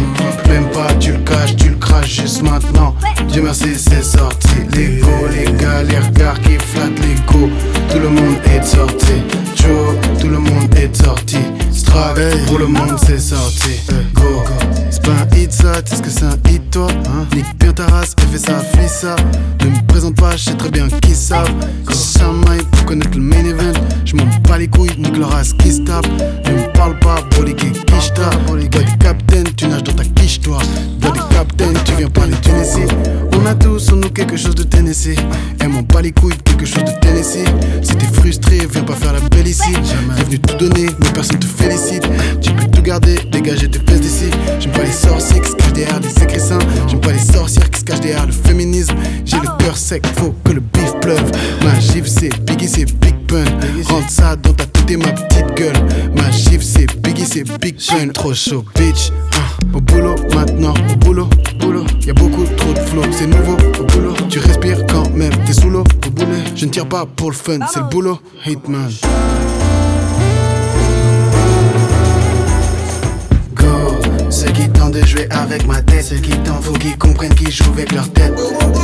Même 0.49 0.69
pas, 0.71 0.93
tu 0.99 1.11
le 1.11 1.19
caches, 1.19 1.55
tu 1.55 1.69
le 1.69 1.75
craches 1.75 2.21
juste 2.21 2.41
maintenant. 2.41 2.95
Dieu 3.29 3.41
merci, 3.43 3.75
c'est 3.75 4.03
sorti. 4.03 4.47
L'ego, 4.73 5.09
les 5.31 5.51
galères, 5.57 6.11
car 6.13 6.39
qui 6.41 6.57
flattent 6.57 6.99
l'ego. 6.99 7.49
Tout 7.89 7.99
le 7.99 8.09
monde 8.09 8.37
est 8.45 8.63
sorti. 8.63 9.23
Joe, 9.55 9.95
tout 10.19 10.27
le 10.27 10.39
monde 10.39 10.73
est 10.75 10.95
sorti. 10.95 11.39
Strack, 11.71 12.17
pour 12.47 12.59
le 12.59 12.67
monde, 12.67 12.97
c'est 13.05 13.19
sorti. 13.19 13.81
Go. 14.13 14.43
C'est 14.89 15.03
pas 15.03 15.11
un 15.11 15.37
hit, 15.37 15.51
ça, 15.51 15.81
tu 15.81 15.91
sais 15.91 15.97
ce 15.97 16.01
que 16.01 16.09
c'est 16.09 16.25
un 16.25 16.51
hit, 16.51 16.69
toi. 16.71 16.87
Nique 17.35 17.57
bien 17.59 17.73
ta 17.73 17.85
race, 17.87 18.15
et 18.23 18.31
fais 18.31 18.37
ça, 18.37 18.59
fais 18.59 18.87
ça. 18.87 19.15
Ne 19.61 19.69
me 19.69 19.84
présente 19.95 20.15
pas, 20.17 20.35
je 20.35 20.49
sais 20.49 20.57
très 20.57 20.69
bien 20.69 20.89
qui 20.89 21.15
savent. 21.15 21.49
Quand 21.85 21.93
je 21.93 22.19
chamaille 22.19 22.61
pour 22.69 22.83
connaître 22.83 23.15
le 23.15 23.23
main 23.23 23.45
event, 23.45 23.71
je 24.03 24.17
m'en 24.17 24.25
bats 24.45 24.57
les 24.57 24.67
couilles, 24.67 24.89
nique 24.97 25.15
leur 25.15 25.29
race 25.29 25.53
qui 25.53 25.71
se 25.71 25.83
tape. 25.83 26.05
Ne 26.45 26.51
me 26.51 26.73
parle 26.73 26.99
pas, 26.99 27.15
body 27.37 27.55
qui 27.55 27.71
quiche 27.71 28.13
ta. 28.13 28.29
Bois 28.45 28.57
du 28.57 28.67
captain, 28.67 29.43
tu 29.55 29.67
nages 29.67 29.83
dans 29.83 29.93
ta 29.93 30.03
quiche, 30.03 30.41
toi. 30.41 30.57
Bois 30.99 31.11
du 31.11 31.21
captain, 31.33 31.71
tu 31.85 31.93
viens 31.93 32.09
pas 32.09 32.27
de 32.27 32.35
Tunisie. 32.35 32.93
On 33.45 33.47
a 33.47 33.53
tous 33.53 33.91
en 33.91 33.97
nous 33.97 34.09
quelque 34.09 34.37
chose 34.37 34.55
de 34.55 34.63
Tennessee. 34.63 35.15
Elle 35.59 35.69
m'en 35.69 35.83
bat 35.83 36.01
les 36.01 36.11
couilles, 36.11 36.33
quelque 36.45 36.65
chose 36.65 36.83
de 36.83 36.99
Tennessee. 36.99 37.45
Si 37.83 37.95
t'es 37.95 38.07
frustré, 38.07 38.57
viens 38.71 38.81
pas 38.81 38.95
faire 38.95 39.13
la 39.13 39.19
belle 39.19 39.47
ici. 39.47 39.71
T'es 40.17 40.23
venu 40.23 40.39
tout 40.39 40.55
donner, 40.57 40.87
mais 40.99 41.09
personne 41.13 41.37
te 41.37 41.45
félicite. 41.45 42.09
Tu 42.41 42.51
peux 42.53 42.65
tout 42.65 42.81
garder, 42.81 43.19
dégager 43.31 43.69
tes 43.69 43.77
fesses 43.77 44.01
d'ici. 44.01 44.31
J'aime 44.59 44.71
pas 44.71 44.81
les 44.81 44.91
sorciers 44.91 45.41
qui 45.41 45.49
se 45.49 45.55
cachent 45.57 45.73
derrière 45.73 45.99
les 45.99 46.23
écrissins. 46.23 46.57
J'aime 46.87 47.01
pas 47.01 47.11
les 47.11 47.19
sorcières 47.19 47.69
qui 47.69 47.81
se 47.81 47.85
cachent 47.85 47.99
derrière 47.99 48.25
le 48.25 48.31
féminisme. 48.31 48.95
J'ai 49.25 49.37
le 49.37 49.63
cœur 49.63 49.77
sec, 49.77 50.03
faut 50.15 50.33
que 50.43 50.53
le 50.53 50.61
bif 50.61 50.93
pleuve. 51.01 51.31
Ma 51.63 51.79
gifle 51.79 52.07
c'est 52.09 52.35
Biggie, 52.45 52.67
c'est 52.67 52.85
Big 52.99 53.15
Pun. 53.27 53.45
Rentre 53.85 54.09
ça 54.09 54.35
dans 54.37 54.53
ta 54.53 54.65
tête 54.65 54.89
et 54.89 54.97
ma 54.97 55.11
petite 55.11 55.53
gueule. 55.55 55.77
Ma 56.15 56.31
gifle 56.31 56.63
c'est 56.63 56.87
Biggie, 56.99 57.27
c'est 57.31 57.43
Big 57.59 57.75
Pun. 57.77 58.07
Trop 58.11 58.33
chaud, 58.33 58.65
bitch. 58.75 59.11
Ah, 59.33 59.37
Au 59.77 59.81
boulot 59.81 60.15
maintenant, 60.33 60.73
au 60.91 60.95
boulot, 60.95 61.29
boulot. 61.59 61.85
Y 62.05 62.11
a 62.11 62.13
beaucoup 62.13 62.43
trop 62.57 62.71
de 62.73 62.79
flow, 62.79 63.01
c'est 63.11 63.27
au 63.79 63.83
boulot. 63.83 64.13
Tu 64.29 64.39
respires 64.39 64.85
quand 64.87 65.09
même, 65.11 65.33
t'es 65.45 65.53
sous 65.53 65.69
l'eau 65.69 65.83
au 66.07 66.09
boulet. 66.11 66.43
Je 66.55 66.65
ne 66.65 66.71
tire 66.71 66.87
pas 66.87 67.05
pour 67.05 67.31
le 67.31 67.35
fun, 67.35 67.59
c'est 67.71 67.79
le 67.79 67.85
boulot. 67.85 68.19
Hitman. 68.45 68.89
Ceux 74.45 74.51
qui 74.51 74.69
tentent 74.69 74.93
de 74.93 75.05
jouer 75.05 75.27
avec 75.31 75.65
ma 75.65 75.81
tête, 75.81 76.03
ceux 76.03 76.17
qui 76.17 76.31
tentent, 76.39 76.63
faut 76.63 76.73
qu'ils 76.73 76.97
comprennent 76.97 77.33
qu'ils 77.33 77.51
jouent 77.51 77.71
avec 77.73 77.91
leur 77.91 78.07
tête. 78.11 78.33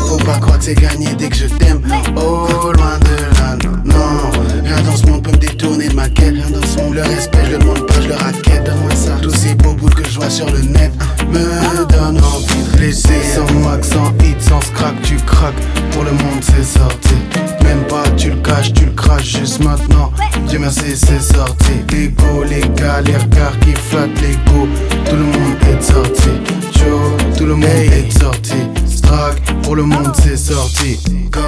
Faut 0.08 0.18
pas 0.18 0.40
croire 0.40 0.58
que 0.58 0.66
c'est 0.66 0.76
gagné 0.76 1.14
dès 1.16 1.30
que 1.30 1.36
je 1.36 1.48
t'aime. 1.48 1.82
Oh, 2.16 2.48
loin 2.76 2.98
de 3.00 3.38
là, 3.38 3.58
non. 3.86 4.32
Rien 4.64 4.82
dans 4.82 4.96
ce 4.96 5.06
monde 5.06 5.24
peut 5.24 5.32
me 5.32 5.38
détourner 5.38 5.90
de 5.90 5.94
ma 5.94 6.10
quête. 6.10 6.34
Rien 6.34 6.50
dans 6.50 6.66
ce 6.66 6.78
monde, 6.78 6.96
le 6.96 7.04
respect, 7.04 7.46
je 7.46 7.52
le 7.52 7.58
demande 7.60 7.86
pas, 7.88 8.02
je 8.02 8.08
le 8.08 8.16
raquette. 8.16 8.64
Donne-moi 8.66 8.96
ça. 8.96 9.18
Tous 9.22 9.36
ces 9.36 9.54
beaux 9.56 9.74
bouts 9.74 9.90
que 9.90 10.04
je 10.08 10.16
vois 10.16 10.30
sur 10.30 10.48
le 10.48 10.62
net 10.62 10.92
me 11.30 11.86
donnent 11.86 12.24
envie 12.24 12.64
de 12.74 12.80
laisser. 12.80 13.22
Sans 13.36 13.52
max, 13.60 13.90
sans 13.90 14.10
hit, 14.26 14.42
sans 14.42 14.62
scrack, 14.62 15.00
tu 15.04 15.16
craques. 15.18 15.54
Pour 15.92 16.04
le 16.04 16.12
monde, 16.12 16.42
c'est 16.42 16.64
sorti. 16.64 17.16
Même 17.64 17.86
pas, 17.88 18.04
tu 18.18 18.30
le 18.30 18.38
caches, 18.38 18.74
tu 18.74 18.86
le 18.86 18.92
craches 18.92 19.38
juste 19.40 19.64
maintenant. 19.64 20.12
Dieu 20.48 20.60
merci, 20.60 20.96
c'est 20.96 21.22
sorti. 21.22 21.72
L'ego, 21.92 22.44
les 22.50 22.62
gars, 22.76 23.02
les 23.02 23.18
regards 23.18 23.58
qui 23.60 23.72
flattent 23.74 24.22
l'ego. 24.22 24.68
Tout 25.06 25.16
le 25.16 25.24
monde 25.24 25.58
est 25.70 25.82
sorti. 25.82 26.30
Joe, 26.78 27.36
tout 27.38 27.46
le 27.46 27.56
monde 27.56 27.64
est 27.66 28.20
sorti. 28.20 28.56
Strack, 28.86 29.42
pour 29.64 29.76
le 29.76 29.84
monde, 29.84 30.12
c'est 30.22 30.38
sorti. 30.38 31.00
Go. 31.32 31.40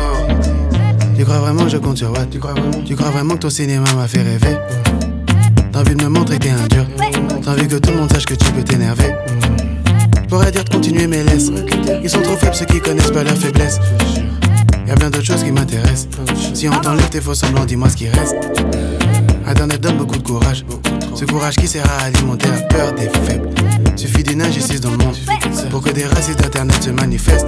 Tu 1.16 1.24
crois 1.26 1.39
vraiment 1.39 1.64
que 1.64 1.70
je 1.70 1.78
compte 1.78 1.97
sur 1.97 2.11
what 2.11 2.26
Tu 2.32 2.39
crois 2.39 2.53
vraiment 2.53 2.84
Tu 2.86 2.95
crois 2.95 3.09
vraiment 3.11 3.36
que 3.36 3.39
ton 3.39 3.49
cinéma 3.49 3.86
m'a 3.95 4.07
fait 4.07 4.22
rêver? 4.22 4.57
T'as 5.72 5.80
envie 5.80 5.95
de 5.95 6.03
me 6.03 6.09
montrer 6.09 6.38
que 6.38 6.43
t'es 6.43 6.49
un 6.49 6.68
dur 6.68 6.86
T'as 7.43 7.51
envie 7.51 7.68
que 7.68 7.76
tout 7.76 7.91
le 7.91 7.97
monde 7.97 8.11
sache 8.11 8.26
que 8.26 8.34
tu 8.34 8.51
peux 8.51 8.64
t'énerver 8.64 9.14
Pourrais 10.28 10.51
dire 10.51 10.64
de 10.64 10.70
continuer 10.70 11.07
mais 11.07 11.24
laisse 11.24 11.51
Ils 12.03 12.09
sont 12.09 12.22
trop 12.22 12.36
faibles 12.36 12.55
ceux 12.55 12.66
qui 12.66 12.80
connaissent 12.80 13.11
pas 13.11 13.24
leur 13.24 13.38
faiblesse 13.38 13.80
Y'a 14.88 14.95
bien 14.95 15.09
d'autres 15.09 15.25
choses 15.25 15.43
qui 15.43 15.51
m'intéressent 15.51 16.07
Si 16.53 16.67
on 16.67 16.79
t'enlève 16.81 17.09
tes 17.09 17.21
faux 17.21 17.34
semblants 17.34 17.65
dis-moi 17.65 17.89
ce 17.89 17.95
qui 17.95 18.09
reste 18.09 18.36
Internet 19.45 19.81
donne 19.81 19.97
beaucoup 19.97 20.17
de 20.17 20.23
courage 20.23 20.65
Ce 21.15 21.25
courage 21.25 21.55
qui 21.55 21.67
sert 21.67 21.86
à 21.99 22.05
alimenter 22.05 22.47
la 22.49 22.61
peur 22.63 22.93
des 22.93 23.09
faibles 23.27 23.49
Suffit 23.95 24.23
d'une 24.23 24.41
injustice 24.41 24.81
dans 24.81 24.91
le 24.91 24.97
monde 24.97 25.15
Pour 25.69 25.81
que 25.81 25.91
des 25.91 26.05
racistes 26.05 26.39
d'internet 26.39 26.84
se 26.84 26.89
manifestent 26.89 27.47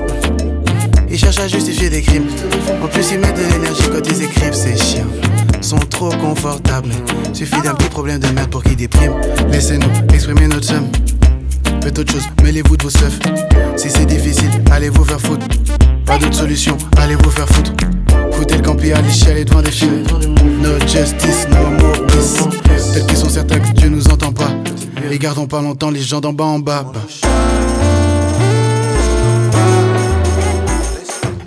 ils 1.15 1.19
cherchent 1.19 1.39
à 1.39 1.47
justifier 1.47 1.89
des 1.89 2.01
crimes. 2.01 2.27
En 2.83 2.87
plus, 2.87 3.11
ils 3.11 3.19
mettent 3.19 3.37
de 3.37 3.53
l'énergie 3.53 3.83
quand 3.89 4.05
ils 4.05 4.23
écrivent, 4.23 4.53
ces 4.53 4.75
chiens. 4.75 5.07
Sont 5.61 5.77
trop 5.77 6.09
confortables. 6.09 6.89
Suffit 7.31 7.61
d'un 7.61 7.73
petit 7.73 7.87
problème 7.87 8.19
de 8.19 8.27
merde 8.31 8.49
pour 8.49 8.61
qu'ils 8.61 8.75
dépriment. 8.75 9.15
Laissez-nous 9.49 10.13
exprimer 10.13 10.47
notre 10.47 10.65
somme. 10.65 10.89
Faites 11.85 11.99
autre 11.99 12.13
chose, 12.13 12.23
mêlez-vous 12.41 12.77
de 12.77 12.83
vos 12.83 12.89
seufs. 12.89 13.19
Si 13.75 13.91
c'est 13.91 14.07
difficile, 14.07 14.49
allez 14.71 14.89
vous 14.89 15.03
faire 15.05 15.21
foutre. 15.21 15.45
Pas 16.03 16.17
d'autre 16.17 16.33
solution, 16.33 16.75
allez 16.97 17.13
vous 17.13 17.29
faire 17.29 17.47
foutre. 17.47 17.73
Foutez 18.31 18.55
le 18.55 18.63
campi 18.63 18.91
à 18.91 18.99
l'échelle 19.01 19.37
et 19.37 19.45
devant 19.45 19.61
des 19.61 19.69
films. 19.69 20.03
No 20.63 20.79
justice, 20.79 21.47
no 21.51 21.69
more 21.77 22.07
peace. 22.07 22.41
Peut-être 22.91 23.05
qu'ils 23.05 23.17
sont 23.17 23.29
certains 23.29 23.59
que 23.59 23.71
Dieu 23.73 23.89
nous 23.89 24.07
entend 24.07 24.33
pas. 24.33 24.49
Et 25.11 25.19
gardons 25.19 25.45
pas 25.45 25.61
longtemps 25.61 25.91
les 25.91 26.01
gens 26.01 26.21
d'en 26.21 26.33
bas 26.33 26.45
en 26.45 26.57
bas. 26.57 26.91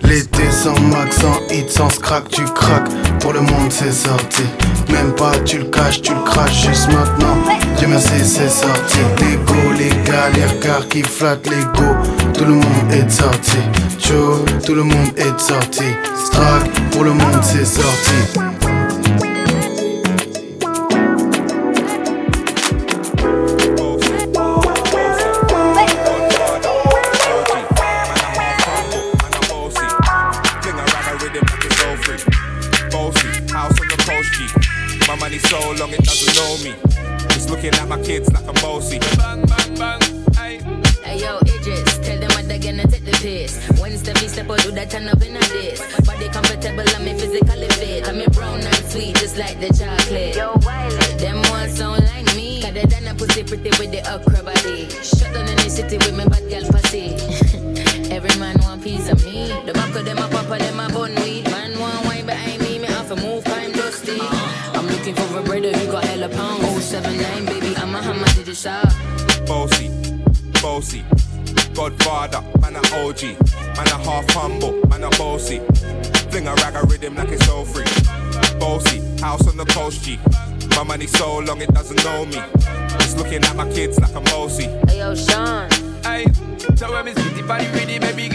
L'été 0.08 0.50
sans 0.50 0.78
max, 0.80 1.16
sans 1.18 1.54
hit, 1.54 1.68
sans 1.68 1.90
scrack, 1.90 2.28
tu 2.30 2.42
craques. 2.44 2.88
Pour 3.20 3.34
le 3.34 3.40
monde, 3.40 3.70
c'est 3.70 3.92
sorti. 3.92 4.42
Même 4.90 5.12
pas, 5.14 5.32
tu 5.44 5.58
le 5.58 5.64
caches, 5.64 6.00
tu 6.00 6.14
le 6.14 6.22
craches 6.22 6.66
juste 6.66 6.88
maintenant. 6.88 7.36
Dieu 7.76 7.88
merci, 7.88 8.24
c'est 8.24 8.48
sorti. 8.48 8.98
L'ego, 9.20 9.72
les 9.76 9.90
gars, 10.10 10.30
les 10.34 10.46
regards 10.46 10.88
qui 10.88 11.02
flattent 11.02 11.46
l'ego. 11.50 11.94
Tout 12.32 12.46
le 12.46 12.54
monde 12.54 12.90
est 12.90 13.10
sorti. 13.10 13.58
Joe, 13.98 14.44
tout 14.64 14.74
le 14.74 14.84
monde 14.84 15.12
est 15.16 15.38
sorti. 15.38 15.84
Strack, 16.24 16.70
pour 16.90 17.04
le 17.04 17.12
monde, 17.12 17.42
c'est 17.42 17.66
sorti. 17.66 18.57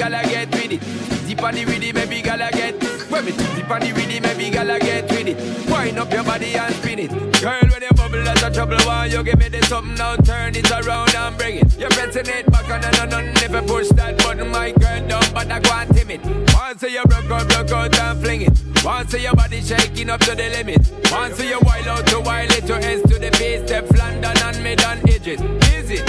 Gala 0.04 0.24
get 0.24 0.52
with 0.52 0.72
it. 0.72 0.82
Spitty 0.82 1.38
body 1.38 1.66
with 1.66 1.84
it, 1.84 1.96
maybe 1.96 2.22
gala 2.22 2.50
get. 2.52 2.76
When 3.10 3.26
me 3.26 3.32
spitty 3.32 3.68
body 3.68 3.94
with 3.94 4.10
it, 4.10 4.22
maybe 4.22 4.50
gala 4.50 4.80
get 4.80 5.10
with 5.10 5.28
it. 5.28 5.70
Wind 5.70 5.98
up 5.98 6.12
your 6.12 6.24
body 6.24 6.56
and 6.56 6.76
spin 6.76 7.00
it. 7.00 7.12
Girl, 7.42 7.62
when 7.72 7.82
you 7.82 7.94
bubble, 7.96 8.24
that's 8.24 8.44
a 8.44 8.52
trouble. 8.52 8.78
Why 8.84 9.06
you 9.06 9.24
give 9.24 9.40
me 9.40 9.48
this 9.48 9.68
something 9.70 9.96
now? 9.96 10.16
Turn 10.18 10.56
it 10.56 10.70
around 10.72 11.16
and 11.16 11.38
bring 11.38 11.60
it. 11.60 11.78
You're 11.78 11.90
pressing 11.90 12.28
it 12.28 12.52
back 12.52 12.70
on 12.70 12.84
and 12.84 13.14
on 13.14 13.14
and 13.14 13.38
if 13.38 13.52
you 13.52 13.62
push 13.62 13.90
that 13.90 14.18
button, 14.18 14.50
my 14.50 14.72
girl 14.72 15.02
but 15.34 15.50
I 15.50 15.60
can't 15.60 15.96
timid. 15.96 16.22
Once 16.54 16.84
you 16.84 17.04
broke 17.06 17.32
out, 17.32 17.48
broke 17.48 17.72
out 17.72 18.00
and 18.00 18.20
fling 18.22 18.42
it. 18.42 18.62
Once 18.84 19.14
your 19.14 19.34
body 19.34 19.62
shaking 19.62 20.10
up 20.10 20.20
to 20.22 20.36
the 20.36 20.50
limit. 20.50 20.82
Once 21.12 21.40
you 21.42 21.60
wild 21.62 21.88
out 21.88 22.06
to 22.08 22.20
wild 22.20 22.52
it 22.52 22.66
to 22.68 22.76
S 22.76 23.02
to 23.04 23.20
the 23.20 23.32
base, 23.40 23.64
step 23.66 23.90
London 23.98 24.38
and 24.38 24.64
mid 24.64 24.82
and 24.84 25.10
edges. 25.10 25.40
Is 25.72 25.92
it? 25.92 26.06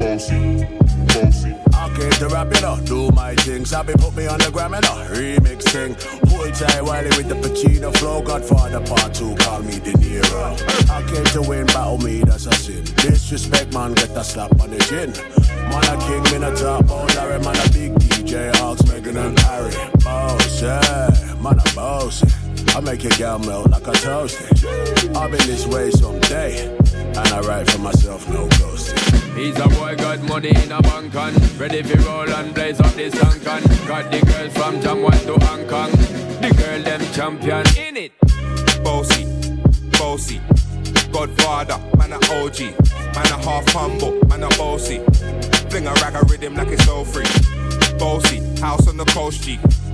Bossy, 0.00 0.66
bossy. 1.06 1.71
I 1.82 1.88
came 1.96 2.12
to 2.12 2.28
rap 2.28 2.46
it 2.52 2.62
up, 2.62 2.84
do 2.84 3.10
my 3.10 3.34
thing. 3.34 3.64
Sabi 3.64 3.94
put 3.94 4.14
me 4.14 4.28
on 4.28 4.38
the 4.38 4.52
gram 4.52 4.72
and 4.72 4.84
a 4.84 4.88
remix 5.10 5.64
thing. 5.64 5.96
Hold 6.30 6.54
tight 6.54 6.80
Wiley 6.80 7.10
with 7.16 7.28
the 7.28 7.34
Pacino 7.34 7.92
flow. 7.96 8.22
Godfather 8.22 8.80
part 8.86 9.12
two, 9.12 9.34
call 9.34 9.62
me 9.62 9.80
De 9.80 9.90
Niro. 9.94 10.88
I 10.88 11.02
came 11.10 11.24
to 11.34 11.42
win, 11.42 11.66
battle 11.66 11.98
me, 11.98 12.22
that's 12.22 12.46
a 12.46 12.52
sin. 12.52 12.84
Disrespect, 12.84 13.72
man, 13.72 13.94
get 13.94 14.10
a 14.10 14.22
slap 14.22 14.60
on 14.60 14.70
the 14.70 14.78
chin. 14.86 15.10
Man 15.70 15.82
a 15.82 15.96
king, 16.06 16.22
man 16.30 16.52
a 16.52 16.56
top, 16.56 16.84
oh 16.88 17.04
Larry, 17.16 17.40
man 17.40 17.56
a 17.56 17.72
big 17.72 17.92
DJ, 17.94 18.54
Hawks, 18.58 18.86
Megan 18.86 19.16
and 19.16 19.36
Harry. 19.40 19.74
Boss, 20.04 20.62
yeah, 20.62 21.34
man 21.42 21.58
a 21.58 21.74
boss. 21.74 22.22
I 22.74 22.80
make 22.80 23.02
your 23.02 23.12
gal 23.12 23.38
melt 23.38 23.70
like 23.70 23.86
a 23.86 23.92
toasty. 23.92 25.14
I've 25.14 25.30
been 25.30 25.46
this 25.46 25.66
way 25.66 25.90
someday, 25.90 26.74
and 26.94 27.18
I 27.18 27.40
write 27.40 27.70
for 27.70 27.78
myself, 27.78 28.26
no 28.30 28.48
ghosting. 28.48 29.36
He's 29.36 29.58
a 29.58 29.68
boy, 29.68 29.94
got 29.96 30.22
money 30.22 30.48
in 30.48 30.72
a 30.72 30.80
bank 30.80 31.14
and 31.14 31.60
ready 31.60 31.82
for 31.82 32.00
roll 32.02 32.30
and 32.30 32.54
blaze 32.54 32.80
up 32.80 32.92
this 32.94 33.12
tank 33.12 33.46
and 33.46 33.86
got 33.86 34.10
the 34.10 34.24
girls 34.24 34.52
from 34.54 34.80
Jamwan 34.80 35.20
to 35.26 35.44
Hong 35.44 35.66
Kong. 35.68 35.90
The 36.40 36.54
girl 36.56 36.82
them 36.82 37.00
champion 37.12 37.66
in 37.76 37.96
it. 37.98 38.12
Bossy, 38.82 39.26
bossy. 39.98 40.40
Godfather, 41.12 41.78
man 41.98 42.12
a 42.12 42.16
OG. 42.16 42.58
Man 43.14 43.26
a 43.26 43.38
half 43.44 43.68
humble, 43.68 44.18
man 44.28 44.44
a 44.44 44.48
bossy. 44.56 44.98
Fling 45.68 45.86
a 45.86 45.92
rag 46.00 46.14
a 46.14 46.24
rhythm 46.26 46.54
like 46.54 46.68
it's 46.68 46.88
all 46.88 47.04
free. 47.04 47.26
Bossy, 47.98 48.38
house 48.60 48.88
on 48.88 48.96
the 48.96 49.04
coast, 49.06 49.42
G. 49.42 49.58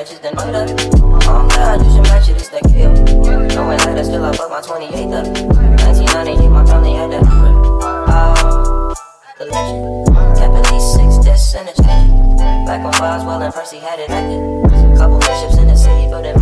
Patches 0.00 0.22
night 0.22 0.32
up. 0.32 0.70
Oh 1.28 1.46
God, 1.52 1.84
you 1.84 1.92
should 1.92 2.02
match 2.04 2.28
it, 2.30 2.36
it's 2.40 2.48
that 2.48 2.64
kill. 2.72 2.88
Knowing 3.52 3.76
that 3.84 3.98
I 3.98 4.02
still 4.02 4.24
I 4.24 4.32
fuck 4.32 4.48
my 4.48 4.62
28th 4.62 5.12
up. 5.12 5.28
1998, 5.28 6.48
my 6.48 6.64
family 6.64 6.92
had 6.96 7.12
that. 7.12 7.20
Oh, 7.28 8.94
collection. 9.36 9.76
Kept 10.40 10.56
at 10.56 10.72
least 10.72 10.88
six 10.96 11.20
discs 11.20 11.52
and 11.52 11.68
a 11.68 11.74
change. 11.76 12.40
Back 12.64 12.80
when 12.80 12.96
Boswell 12.96 13.42
and 13.42 13.52
Percy 13.52 13.76
had 13.76 14.00
it 14.00 14.08
active. 14.08 14.40
Couple 14.96 15.18
bishops 15.20 15.58
in 15.58 15.68
the 15.68 15.76
city 15.76 16.08
for 16.08 16.24
the. 16.24 16.32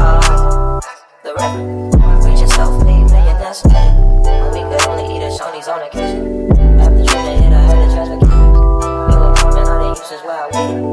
Oh, 0.00 0.80
the 1.24 1.34
reverend. 1.36 1.92
Reaching 2.24 2.48
self-made 2.48 3.04
million, 3.04 3.36
that's 3.36 3.60
it. 3.68 3.68
When 3.68 4.48
we 4.48 4.64
could 4.64 4.88
only 4.88 5.12
eat 5.12 5.20
at 5.20 5.36
Shoney's 5.36 5.68
on 5.68 5.84
occasion. 5.84 6.48
After 6.80 7.04
Trina 7.04 7.36
hit, 7.36 7.52
I 7.52 7.68
had 7.68 7.84
to 7.84 7.92
transfer 7.92 8.16
Cuban. 8.16 8.48
Your 9.12 9.28
apartment, 9.28 9.68
all 9.68 9.92
the 9.92 10.00
uses 10.00 10.24
where 10.24 10.40
I 10.40 10.48
waited. 10.56 10.91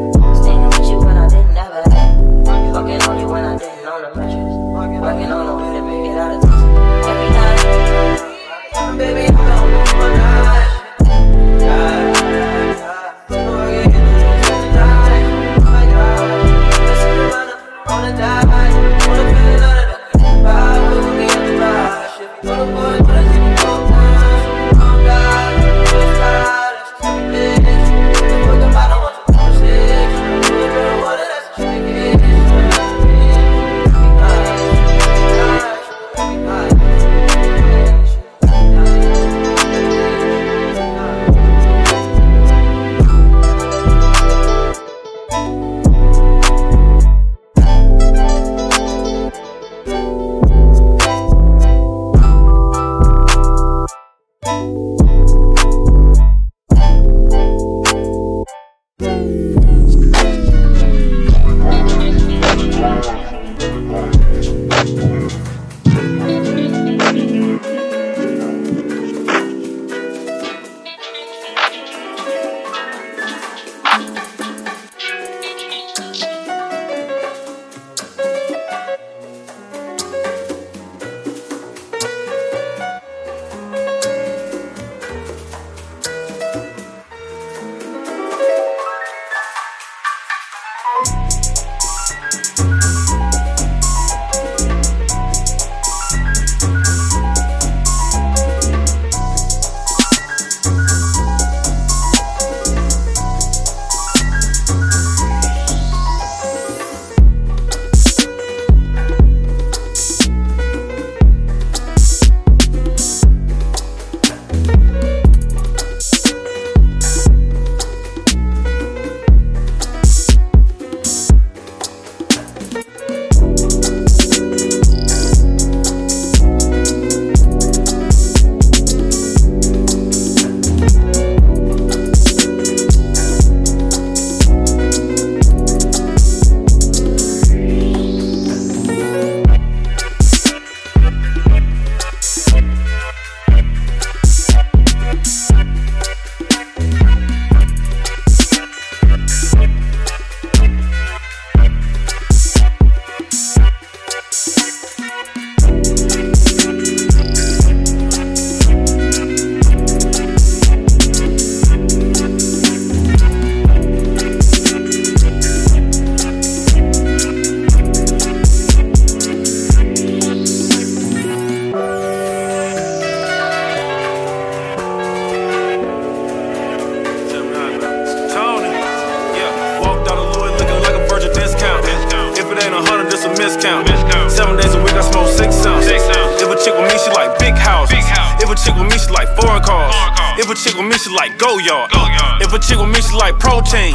A 183.59 183.83
miscount. 183.83 184.31
Seven 184.31 184.55
days 184.55 184.73
a 184.73 184.79
week, 184.79 184.95
I 184.95 185.03
smoke 185.03 185.27
six 185.27 185.51
ounce. 185.67 185.85
If 185.91 186.47
a 186.47 186.55
chick 186.55 186.71
with 186.79 186.87
me, 186.87 186.95
she 186.95 187.11
like 187.11 187.37
big 187.39 187.53
houses. 187.59 188.07
If 188.39 188.47
a 188.47 188.55
chick 188.55 188.71
with 188.71 188.87
me, 188.87 188.95
she 188.95 189.11
like 189.11 189.27
foreign 189.35 189.61
cars. 189.61 189.91
If 190.39 190.47
a 190.47 190.55
chick 190.55 190.79
with 190.79 190.87
me, 190.87 190.95
she 190.95 191.11
like 191.11 191.37
go 191.37 191.59
yard. 191.59 191.91
If 192.39 192.55
a 192.55 192.59
chick 192.59 192.79
with 192.79 192.87
me, 192.87 193.01
she 193.03 193.11
like 193.19 193.37
protein. 193.37 193.91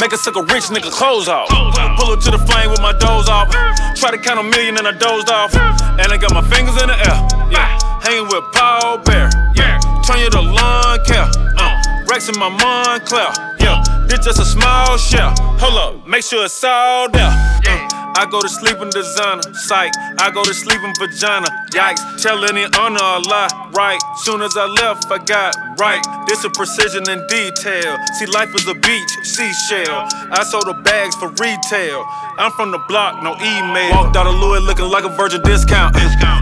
Make 0.00 0.12
her 0.12 0.16
suck 0.16 0.36
a 0.36 0.42
rich 0.48 0.72
nigga 0.72 0.88
clothes 0.88 1.28
off. 1.28 1.52
Pull 2.00 2.08
her 2.08 2.20
to 2.24 2.30
the 2.32 2.40
flame 2.40 2.70
with 2.72 2.80
my 2.80 2.96
doze 2.96 3.28
off. 3.28 3.52
Try 4.00 4.16
to 4.16 4.18
count 4.18 4.40
a 4.40 4.42
million 4.42 4.78
and 4.78 4.88
I 4.88 4.92
dozed 4.96 5.28
off. 5.28 5.52
And 5.54 6.08
I 6.08 6.16
got 6.16 6.32
my 6.32 6.42
fingers 6.48 6.80
in 6.80 6.88
the 6.88 6.96
air. 6.96 7.18
Yeah. 7.52 7.68
Hanging 8.00 8.24
with 8.32 8.44
Paul 8.56 8.96
Bear. 9.04 9.28
Yeah. 9.54 9.76
Turn 10.08 10.24
you 10.24 10.30
to 10.30 10.40
lawn 10.40 11.04
care. 11.04 11.28
Uh. 11.60 11.76
Rex 12.08 12.28
in 12.32 12.38
my 12.40 12.48
Moncler. 12.48 13.28
Yeah. 13.60 13.84
This 14.08 14.24
just 14.24 14.40
a 14.40 14.44
small 14.44 14.96
shell. 14.96 15.36
Hold 15.60 16.00
up. 16.00 16.08
Make 16.08 16.24
sure 16.24 16.44
it's 16.46 16.64
all 16.64 17.10
there. 17.10 17.30
I 18.16 18.26
go 18.26 18.40
to 18.40 18.48
sleep 18.48 18.78
in 18.80 18.90
designer, 18.90 19.42
psych. 19.54 19.92
I 20.22 20.30
go 20.30 20.44
to 20.44 20.54
sleep 20.54 20.78
in 20.78 20.94
vagina, 20.94 21.50
yikes. 21.74 21.98
Tell 22.22 22.44
any 22.44 22.62
honor 22.78 23.02
a 23.02 23.18
lie, 23.26 23.50
right? 23.74 23.98
Soon 24.22 24.40
as 24.40 24.56
I 24.56 24.66
left, 24.66 25.10
I 25.10 25.18
got 25.18 25.50
right. 25.80 25.98
This 26.28 26.44
a 26.44 26.50
precision 26.50 27.02
and 27.10 27.26
detail. 27.26 27.98
See, 28.14 28.26
life 28.26 28.54
is 28.54 28.68
a 28.68 28.74
beach, 28.74 29.10
seashell. 29.26 30.06
I 30.30 30.46
sold 30.46 30.70
the 30.70 30.78
bags 30.86 31.16
for 31.16 31.26
retail. 31.42 32.06
I'm 32.38 32.52
from 32.52 32.70
the 32.70 32.78
block, 32.86 33.20
no 33.20 33.34
email. 33.42 33.90
Walked 33.90 34.16
out 34.16 34.28
of 34.30 34.38
Louis 34.38 34.60
looking 34.60 34.86
like 34.86 35.02
a 35.02 35.10
virgin 35.10 35.42
discount. 35.42 35.96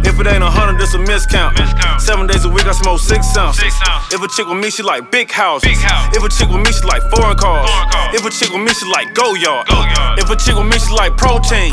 If 0.05 0.21
it 0.21 0.27
ain't 0.29 0.45
a 0.45 0.51
hundred, 0.53 0.77
it's 0.83 0.93
a 0.93 1.01
miscount. 1.01 1.57
Seven 1.99 2.27
days 2.27 2.45
a 2.45 2.51
week, 2.53 2.67
I 2.67 2.73
smoke 2.73 3.01
six 3.01 3.25
ounces. 3.37 3.73
If 4.13 4.21
a 4.21 4.29
chick 4.29 4.47
with 4.47 4.61
me, 4.61 4.69
she 4.69 4.83
like 4.83 5.11
big 5.11 5.31
houses. 5.33 5.81
If 6.13 6.21
a 6.21 6.29
chick 6.29 6.53
with 6.53 6.61
me, 6.61 6.71
she 6.71 6.85
like 6.85 7.01
foreign 7.09 7.37
cars. 7.37 7.65
If 8.13 8.29
a 8.29 8.31
chick 8.31 8.53
with 8.53 8.61
me, 8.61 8.77
she 8.77 8.85
like 8.93 9.15
go 9.15 9.33
yard. 9.35 9.65
If 10.21 10.29
a 10.29 10.37
chick 10.37 10.55
with 10.55 10.69
me, 10.69 10.77
she 10.79 10.93
like 10.93 11.17
protein. 11.17 11.73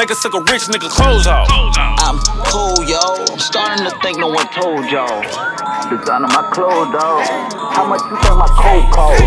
Make 0.00 0.08
her 0.08 0.16
suck 0.16 0.32
a 0.32 0.40
rich 0.48 0.64
nigga 0.72 0.88
clothes 0.88 1.26
off. 1.28 1.41
I'm 1.48 2.18
cool, 2.46 2.84
yo. 2.84 2.98
I'm 3.30 3.38
starting 3.38 3.84
to 3.84 3.90
think 4.02 4.18
no 4.18 4.28
one 4.28 4.46
told 4.48 4.90
y'all. 4.90 5.22
Design 5.90 6.24
of 6.24 6.30
my 6.30 6.48
clothes, 6.52 6.92
dog. 6.92 7.24
How 7.72 7.84
much 7.86 8.02
you 8.10 8.16
think 8.22 8.36
my 8.36 8.46
coat 8.46 8.90
cost? 8.92 9.22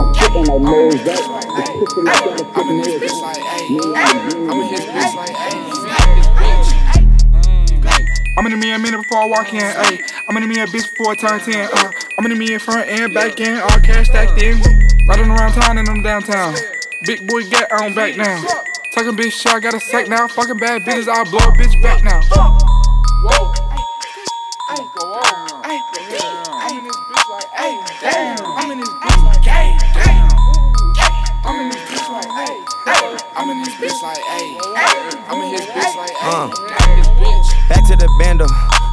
I'm 0.00 0.14
tripping 0.14 0.46
like 0.46 0.62
nerves, 0.62 1.04
that. 1.04 1.20
It's 1.58 1.70
kissing 1.78 2.04
like 2.04 2.24
that, 2.24 2.40
it's 2.40 2.50
kissing 2.54 2.78
nerves. 2.78 3.22
I'm 4.48 4.60
in 4.60 4.68
his 4.68 4.84
bitch 4.86 5.14
like, 5.14 5.34
I'm 8.38 8.46
in 8.46 8.52
the 8.52 8.58
me 8.58 8.70
a 8.70 8.78
minute 8.78 9.02
before 9.02 9.18
I 9.18 9.26
walk 9.26 9.52
in, 9.52 9.60
ayy. 9.60 9.98
I'm 10.28 10.36
in 10.36 10.42
the 10.42 10.48
me 10.48 10.60
a 10.60 10.66
bitch 10.66 10.88
before 10.96 11.12
I 11.12 11.14
turn 11.16 11.40
10, 11.40 11.68
uh. 11.72 11.90
I'm 12.18 12.24
in 12.26 12.30
the 12.32 12.38
me 12.38 12.52
in 12.54 12.60
front 12.60 12.88
and 12.88 13.12
back 13.12 13.40
end, 13.40 13.60
all 13.60 13.80
cash 13.80 14.06
stacked 14.08 14.40
in. 14.40 14.60
Riding 15.08 15.30
around 15.30 15.52
town 15.54 15.78
and 15.78 15.88
I'm 15.88 16.02
downtown. 16.02 16.54
Big 17.04 17.26
boy 17.26 17.42
get 17.48 17.72
on 17.72 17.94
back 17.94 18.16
now. 18.16 18.44
Talking 18.90 19.16
bitch 19.16 19.32
shit, 19.32 19.52
I 19.52 19.60
got 19.60 19.74
a 19.74 19.80
sack 19.80 20.08
now. 20.08 20.26
Fucking 20.28 20.56
bad 20.56 20.82
bitches, 20.82 21.08
I'll 21.08 21.24
blow 21.24 21.38
a 21.38 21.52
bitch 21.52 21.80
back 21.82 22.02
now. 22.02 22.20
Whoa. 23.22 23.52
Ay, 24.70 24.88
go 24.96 25.12
on. 25.12 25.64
Ay, 25.64 25.80
I'm 26.60 26.78
in 26.78 26.84
this 26.84 26.96
bitch 26.96 27.28
like, 27.28 27.48
ay, 27.54 27.78
damn. 28.00 28.46
I'm 28.56 28.70
in 28.70 28.78
this 28.80 28.88
bitch 28.88 29.24
like, 29.24 29.46
ay, 29.48 29.78
damn. 29.94 30.28
I'm 31.44 31.60
in 31.60 31.68
this 31.70 31.80
bitch 31.90 32.10
like, 32.12 32.28
ay, 32.30 32.64
I'm 33.36 33.50
in 33.50 33.58
this 33.62 33.74
bitch 33.76 34.02
like, 34.02 34.18
ay. 34.24 34.56
I'm 35.28 35.42
in 35.42 35.54
his 35.54 35.66
bitch 35.66 35.96
like, 35.96 36.16
ay. 36.20 36.48
Back 37.68 37.86
to 37.88 37.96
the 37.96 38.08
bando. 38.18 38.46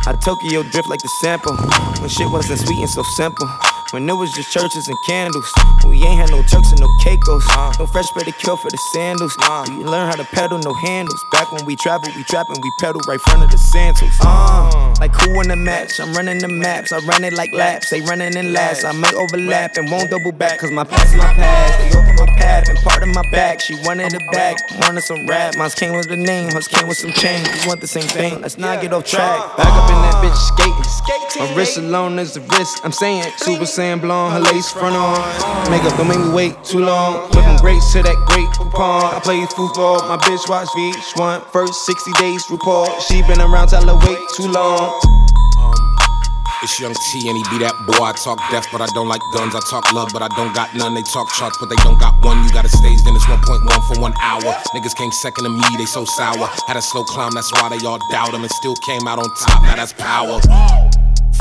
I 0.07 0.13
Tokyo 0.23 0.63
drift 0.63 0.87
like 0.87 1.01
the 1.01 1.07
sample. 1.07 1.55
When 2.01 2.09
shit 2.09 2.29
wasn't 2.29 2.59
sweet 2.59 2.79
and 2.79 2.89
so 2.89 3.01
simple. 3.15 3.47
When 3.91 4.09
it 4.09 4.13
was 4.13 4.31
just 4.33 4.51
churches 4.51 4.87
and 4.87 4.97
candles. 5.05 5.45
We 5.87 6.01
ain't 6.03 6.19
had 6.19 6.31
no 6.31 6.41
Turks 6.41 6.71
and 6.71 6.81
no 6.81 6.87
Caicos. 7.03 7.45
Uh. 7.49 7.73
No 7.79 7.85
fresh 7.85 8.07
pedicure 8.09 8.59
for 8.59 8.69
the 8.69 8.77
sandals. 8.93 9.35
Uh. 9.41 9.65
We 9.69 9.83
learn 9.83 10.07
how 10.09 10.15
to 10.15 10.23
pedal, 10.23 10.57
no 10.59 10.73
handles. 10.73 11.23
Back 11.31 11.51
when 11.51 11.65
we 11.65 11.75
travel, 11.75 12.09
we 12.15 12.23
trapping, 12.23 12.57
we 12.61 12.71
pedal 12.79 13.01
right 13.07 13.19
front 13.21 13.43
of 13.43 13.51
the 13.51 13.57
Santos. 13.57 14.09
Uh. 14.21 14.69
uh, 14.73 14.95
like 14.99 15.13
who 15.13 15.39
in 15.41 15.49
the 15.49 15.55
match? 15.55 15.99
I'm 15.99 16.13
running 16.13 16.39
the 16.39 16.47
maps. 16.47 16.91
I 16.91 16.99
run 17.05 17.23
it 17.23 17.33
like 17.33 17.53
laps. 17.53 17.89
They 17.89 18.01
running 18.01 18.35
in 18.35 18.53
last. 18.53 18.83
I 18.83 18.91
may 18.91 19.11
overlap 19.13 19.77
and 19.77 19.89
won't 19.91 20.09
double 20.09 20.31
back. 20.31 20.59
Cause 20.59 20.71
my 20.71 20.83
past 20.83 21.13
is 21.13 21.17
my 21.17 21.33
past. 21.33 22.04
Open 22.15 22.27
my 22.27 22.35
path 22.35 22.69
and 22.69 22.77
part 22.79 23.03
of 23.03 23.09
my 23.09 23.23
back. 23.31 23.59
She 23.59 23.75
wanted 23.83 24.13
it 24.13 24.31
back. 24.31 24.57
Wanted 24.81 25.01
some 25.01 25.25
rap. 25.27 25.55
Mine 25.57 25.69
came 25.71 25.95
with 25.95 26.07
the 26.07 26.15
name. 26.15 26.51
Hers 26.51 26.67
came 26.67 26.87
with 26.87 26.97
some 26.97 27.11
change. 27.11 27.47
We 27.47 27.67
want 27.67 27.81
the 27.81 27.87
same 27.87 28.07
thing. 28.07 28.41
Let's 28.41 28.57
not 28.57 28.81
get 28.81 28.93
off 28.93 29.05
track. 29.05 29.57
Back 29.57 29.67
up 29.67 29.89
in 29.89 29.99
that 30.01 30.15
bitch 30.23 30.35
skating. 30.35 31.41
My 31.41 31.55
wrist 31.55 31.77
alone 31.77 32.19
is 32.19 32.33
the 32.33 32.41
wrist. 32.41 32.81
I'm 32.83 32.91
saying 32.91 33.23
Super 33.37 33.65
Saiyan 33.65 34.01
blonde. 34.01 34.33
Her 34.33 34.53
lace 34.53 34.71
front 34.71 34.95
on. 34.95 35.71
Makeup 35.71 35.97
don't 35.97 36.07
make 36.07 36.19
me 36.19 36.31
wait 36.31 36.63
too 36.63 36.79
long. 36.79 37.29
Whipping 37.31 37.57
grapes 37.57 37.91
to 37.93 38.03
that 38.03 38.15
great 38.27 38.49
coupon. 38.57 39.13
I 39.13 39.19
play 39.19 39.45
football. 39.47 39.99
My 40.07 40.17
bitch 40.17 40.47
watch 40.49 40.67
VH1. 40.69 41.51
First 41.51 41.85
60 41.85 42.11
days 42.13 42.43
report. 42.49 42.89
She 43.01 43.21
been 43.23 43.41
around 43.41 43.69
till 43.69 43.89
I 43.89 43.93
wait 44.07 44.19
too 44.35 44.47
long. 44.47 45.34
It's 46.65 46.79
Young 46.79 46.95
T 46.95 47.29
and 47.29 47.37
he 47.37 47.43
be 47.53 47.61
that 47.61 47.77
boy. 47.85 48.09
I 48.09 48.11
talk 48.17 48.41
death, 48.49 48.65
but 48.71 48.81
I 48.81 48.87
don't 48.97 49.07
like 49.07 49.21
guns. 49.37 49.53
I 49.53 49.61
talk 49.69 49.93
love, 49.93 50.09
but 50.11 50.23
I 50.23 50.27
don't 50.29 50.51
got 50.55 50.73
none. 50.73 50.95
They 50.95 51.03
talk 51.13 51.29
charts, 51.37 51.59
but 51.59 51.69
they 51.69 51.75
don't 51.85 51.99
got 51.99 52.17
one. 52.25 52.43
You 52.43 52.49
got 52.49 52.65
a 52.65 52.69
stage, 52.69 53.05
then 53.05 53.13
it's 53.13 53.25
1.1 53.25 53.69
for 53.85 54.01
one 54.01 54.15
hour. 54.19 54.41
Niggas 54.73 54.97
came 54.97 55.11
second 55.11 55.43
to 55.43 55.51
me, 55.51 55.61
they 55.77 55.85
so 55.85 56.05
sour. 56.05 56.49
Had 56.65 56.75
a 56.75 56.81
slow 56.81 57.03
climb, 57.03 57.33
that's 57.37 57.53
why 57.53 57.69
they 57.69 57.85
all 57.85 57.99
doubt 58.09 58.33
him. 58.33 58.41
And 58.41 58.49
still 58.49 58.73
came 58.81 59.05
out 59.05 59.19
on 59.19 59.29
top, 59.45 59.61
now 59.61 59.75
that's 59.75 59.93
power. 59.93 60.41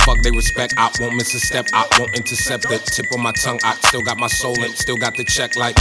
Fuck 0.04 0.22
they 0.22 0.30
respect, 0.30 0.74
I 0.76 0.90
won't 1.00 1.16
miss 1.16 1.32
a 1.34 1.40
step, 1.40 1.66
I 1.72 1.86
won't 1.98 2.14
intercept 2.14 2.68
the 2.68 2.78
tip 2.78 3.10
of 3.10 3.20
my 3.20 3.32
tongue. 3.32 3.58
I 3.64 3.74
still 3.76 4.02
got 4.02 4.18
my 4.18 4.26
soul 4.26 4.54
and 4.62 4.74
still 4.74 4.96
got 4.96 5.16
the 5.16 5.24
check 5.24 5.56
like 5.56 5.76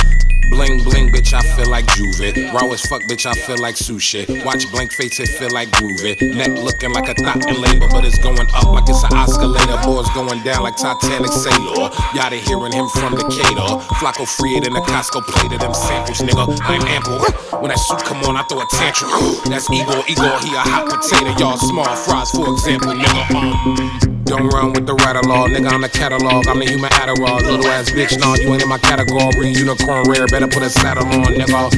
bling 0.53 0.83
bling, 0.83 1.09
bitch. 1.09 1.33
I 1.33 1.41
feel 1.55 1.69
like 1.69 1.85
Juve. 1.97 2.53
Raw 2.53 2.71
as 2.71 2.81
fuck, 2.85 3.01
bitch. 3.03 3.25
I 3.25 3.33
feel 3.33 3.57
like 3.57 3.75
sushi. 3.75 4.23
Watch 4.45 4.69
blank 4.71 4.93
face, 4.93 5.19
it 5.19 5.27
feel 5.27 5.49
like 5.51 5.69
groovy. 5.71 6.15
Neck 6.35 6.49
looking 6.49 6.93
like 6.93 7.09
a 7.09 7.15
thought 7.15 7.43
in 7.49 7.59
labor, 7.59 7.87
but 7.89 8.05
it's 8.05 8.17
going 8.19 8.47
up 8.53 8.71
like 8.71 8.87
it's 8.87 9.03
an 9.03 9.13
oscillator. 9.13 9.77
Boys 9.83 10.09
going 10.13 10.41
down 10.43 10.63
like 10.63 10.77
Titanic 10.77 11.31
sailor. 11.31 11.89
Y'all 12.13 12.29
they 12.29 12.39
hearing 12.39 12.71
him 12.71 12.87
from 12.95 13.15
Decatur. 13.15 13.81
Flacco 13.99 14.27
free 14.27 14.55
it 14.55 14.67
in 14.67 14.73
the 14.73 14.81
Costco 14.81 15.25
plate 15.25 15.53
of 15.53 15.59
them 15.59 15.73
samples, 15.73 16.21
nigga. 16.21 16.47
I'm 16.63 16.85
ample. 16.87 17.19
When 17.59 17.69
that 17.69 17.79
suit 17.79 18.03
come 18.03 18.23
on, 18.23 18.37
I 18.37 18.43
throw 18.43 18.61
a 18.61 18.67
tantrum. 18.71 19.09
That's 19.49 19.69
Igor, 19.69 20.03
Igor, 20.07 20.39
he 20.45 20.53
a 20.55 20.63
hot 20.63 20.87
potato. 20.87 21.35
Y'all 21.39 21.57
small 21.57 21.95
fries, 21.95 22.31
for 22.31 22.51
example, 22.53 22.93
nigga. 22.93 23.35
Um, 23.35 24.12
don't 24.25 24.47
run 24.49 24.73
with 24.73 24.85
the 24.87 24.95
rattle 24.95 25.23
law, 25.27 25.47
nigga. 25.47 25.71
I'm 25.71 25.81
the 25.81 25.89
catalog. 25.89 26.47
I'm 26.47 26.59
the 26.59 26.65
human 26.65 26.89
Adderall. 26.91 27.41
Little 27.41 27.67
ass 27.67 27.89
bitch, 27.91 28.17
nah, 28.19 28.35
you 28.35 28.51
ain't 28.53 28.63
in 28.63 28.69
my 28.69 28.77
category. 28.77 29.51
Unicorn 29.51 30.03
rare, 30.09 30.27
better 30.27 30.47
put 30.47 30.63
a 30.63 30.69
saddle 30.69 31.05
on, 31.05 31.33
nigga. 31.35 31.71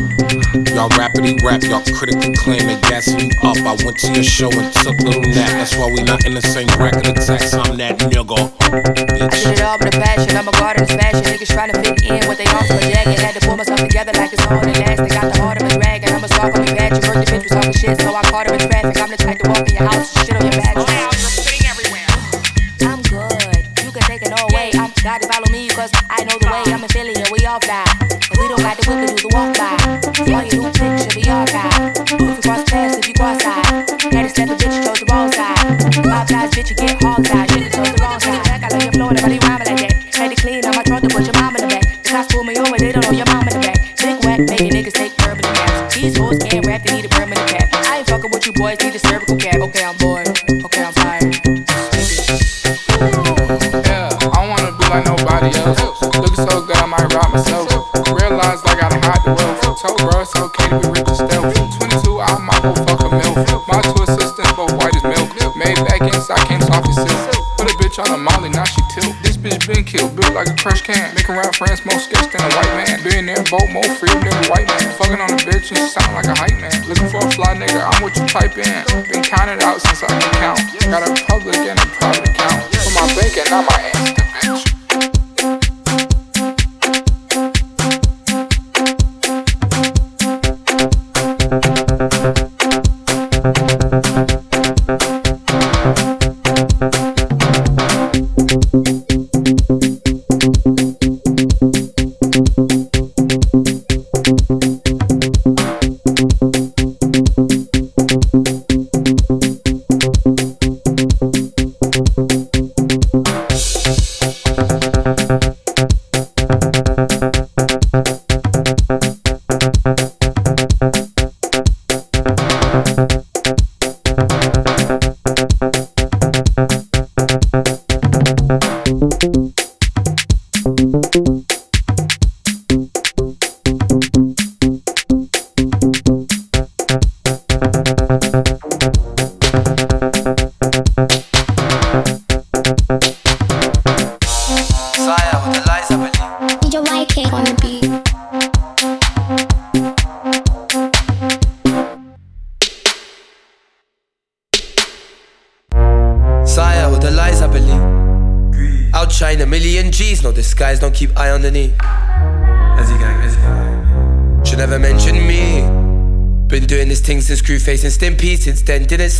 Y'all 0.76 0.90
rappity 0.96 1.42
rap, 1.44 1.64
y'all 1.64 1.84
critically 1.96 2.34
claim 2.36 2.68
they 2.68 2.80
gassing 2.88 3.20
you 3.20 3.30
up. 3.44 3.58
I 3.58 3.76
went 3.84 3.98
to 4.00 4.14
your 4.14 4.24
show 4.24 4.52
and 4.52 4.72
took 4.74 4.98
little 5.02 5.22
nap. 5.22 5.52
That's 5.58 5.76
why 5.76 5.92
we 5.92 6.04
not 6.04 6.26
in 6.26 6.34
the 6.34 6.42
same 6.42 6.68
bracket 6.78 7.08
of 7.08 7.16
tax. 7.26 7.54
I'm 7.54 7.78
that 7.78 8.00
nigga. 8.00 8.40
I 8.62 9.28
did 9.30 9.58
it 9.58 9.62
all 9.62 9.78
with 9.80 9.96
a 9.96 9.98
passion. 9.98 10.38
I'm 10.38 10.48
a 10.48 10.52
guard 10.52 10.82
of 10.82 10.88
fashion. 10.88 11.24
Niggas 11.24 11.52
trying 11.52 11.72
to 11.72 11.78
fit 11.82 12.04
in 12.04 12.28
with 12.28 12.38
they 12.38 12.48
arms 12.48 12.68
for 12.68 12.80
jacket. 12.80 13.20
Had 13.20 13.36
to 13.40 13.48
pull 13.48 13.58
myself 13.58 13.80
together 13.80 14.14
like 14.14 14.34
it's 14.34 14.44
hard 14.44 14.68
and. 14.68 14.76
They 14.76 15.10
got 15.10 15.34
the 15.34 15.42
heart 15.42 15.62
of 15.62 15.72
a 15.72 15.74
dragon. 15.80 16.14
I'm 16.14 16.24
a 16.24 16.28
stalk 16.28 16.56
on 16.56 16.66
your 16.66 16.76
patch. 16.76 17.04
heard 17.04 17.20
the 17.20 17.32
bitch 17.32 17.44
was 17.44 17.52
talking 17.52 17.74
shit, 17.74 18.00
so 18.00 18.16
I 18.16 18.22
caught 18.24 18.48
her 18.48 18.54
in 18.54 18.60
traffic. 18.70 19.02
I'm 19.02 19.10
the 19.10 19.18
type 19.18 19.40
to 19.40 19.50
walk 19.50 19.68
in 19.68 19.76
your 19.76 19.88
house, 19.90 20.16
and 20.16 20.26
shit 20.28 20.36
on 20.36 20.44
your 20.44 20.62
back. 20.62 20.85
All 27.56 27.62
fly. 27.62 27.86
If 28.12 28.36
we 28.36 28.48
don't 28.52 28.60
got 28.60 28.76
the 28.76 28.84
whip, 28.84 29.00
we 29.00 29.08
do 29.16 29.16
the 29.16 29.32
walk 29.32 29.56
by. 29.56 29.80
All 30.28 30.44
your 30.44 30.60
new 30.60 30.72
pics 30.76 31.08
should 31.08 31.16
be 31.16 31.24
archived. 31.24 32.04
If 32.04 32.20
you 32.20 32.42
cross 32.44 32.64
paths, 32.68 32.98
if 33.00 33.08
you 33.08 33.14
cross 33.16 33.40
side. 33.40 34.12
Daddy 34.12 34.28
step 34.28 34.50
a 34.50 34.56
bitch, 34.60 34.76
chose 34.84 35.00
the 35.00 35.08
wrong 35.08 35.32
side. 35.32 35.56
Five 36.04 36.28
guys, 36.28 36.52
bitch, 36.52 36.70
you 36.72 36.76
get 36.76 37.00
hog 37.00 37.24
tied. 37.24 37.48
Shit, 37.52 37.72
chose 37.72 37.92
the 37.96 38.00
wrong 38.04 38.20
side. 38.20 38.44
I 38.44 38.68
love 38.68 38.84
your 38.84 38.92
flow, 38.92 39.10
nobody 39.16 39.40
rhyming 39.40 39.68
like 39.72 39.80
that. 39.88 39.94
Had 40.16 40.36
to 40.36 40.38
clean 40.42 40.60
my 40.68 40.84
trunk 40.84 41.08
to 41.08 41.10
put 41.16 41.24
your 41.24 41.36
mom 41.40 41.56
in 41.56 41.62
the 41.64 41.72
back. 41.72 41.86
The 42.04 42.10
cops 42.12 42.28
pull 42.34 42.44
me 42.44 42.60
over, 42.60 42.76
they 42.76 42.92
don't 42.92 43.04
know 43.08 43.16
your 43.16 43.30
mom 43.32 43.48
in 43.48 43.54
the 43.56 43.64
back. 43.64 43.80
Big 44.04 44.18
whack, 44.26 44.40
making 44.52 44.72
niggas 44.76 44.96
take 45.00 45.16
permanent 45.16 45.56
naps. 45.56 45.96
These 45.96 46.18
hoes 46.18 46.38
can't 46.44 46.66
rap, 46.68 46.84
they 46.84 46.92
need 46.92 47.06
a 47.08 47.10
permanent 47.16 47.48
cap. 47.48 47.72
I 47.72 48.04
ain't 48.04 48.08
fucking 48.12 48.32
with 48.36 48.46
you 48.46 48.52
boys, 48.52 48.84
need 48.84 48.96
a 48.96 49.00
cervical 49.00 49.38
cap. 49.40 49.64
Okay, 49.64 49.84
I'm 49.86 49.96
bored. 50.04 50.28
Okay, 50.52 50.84
I'm 50.84 50.92
tired. 50.92 51.32
Yeah, 53.88 54.12
I 54.36 54.44
wanna 54.44 54.76
be 54.76 54.84
like 54.92 55.08
nobody 55.08 55.56
else. 55.56 55.95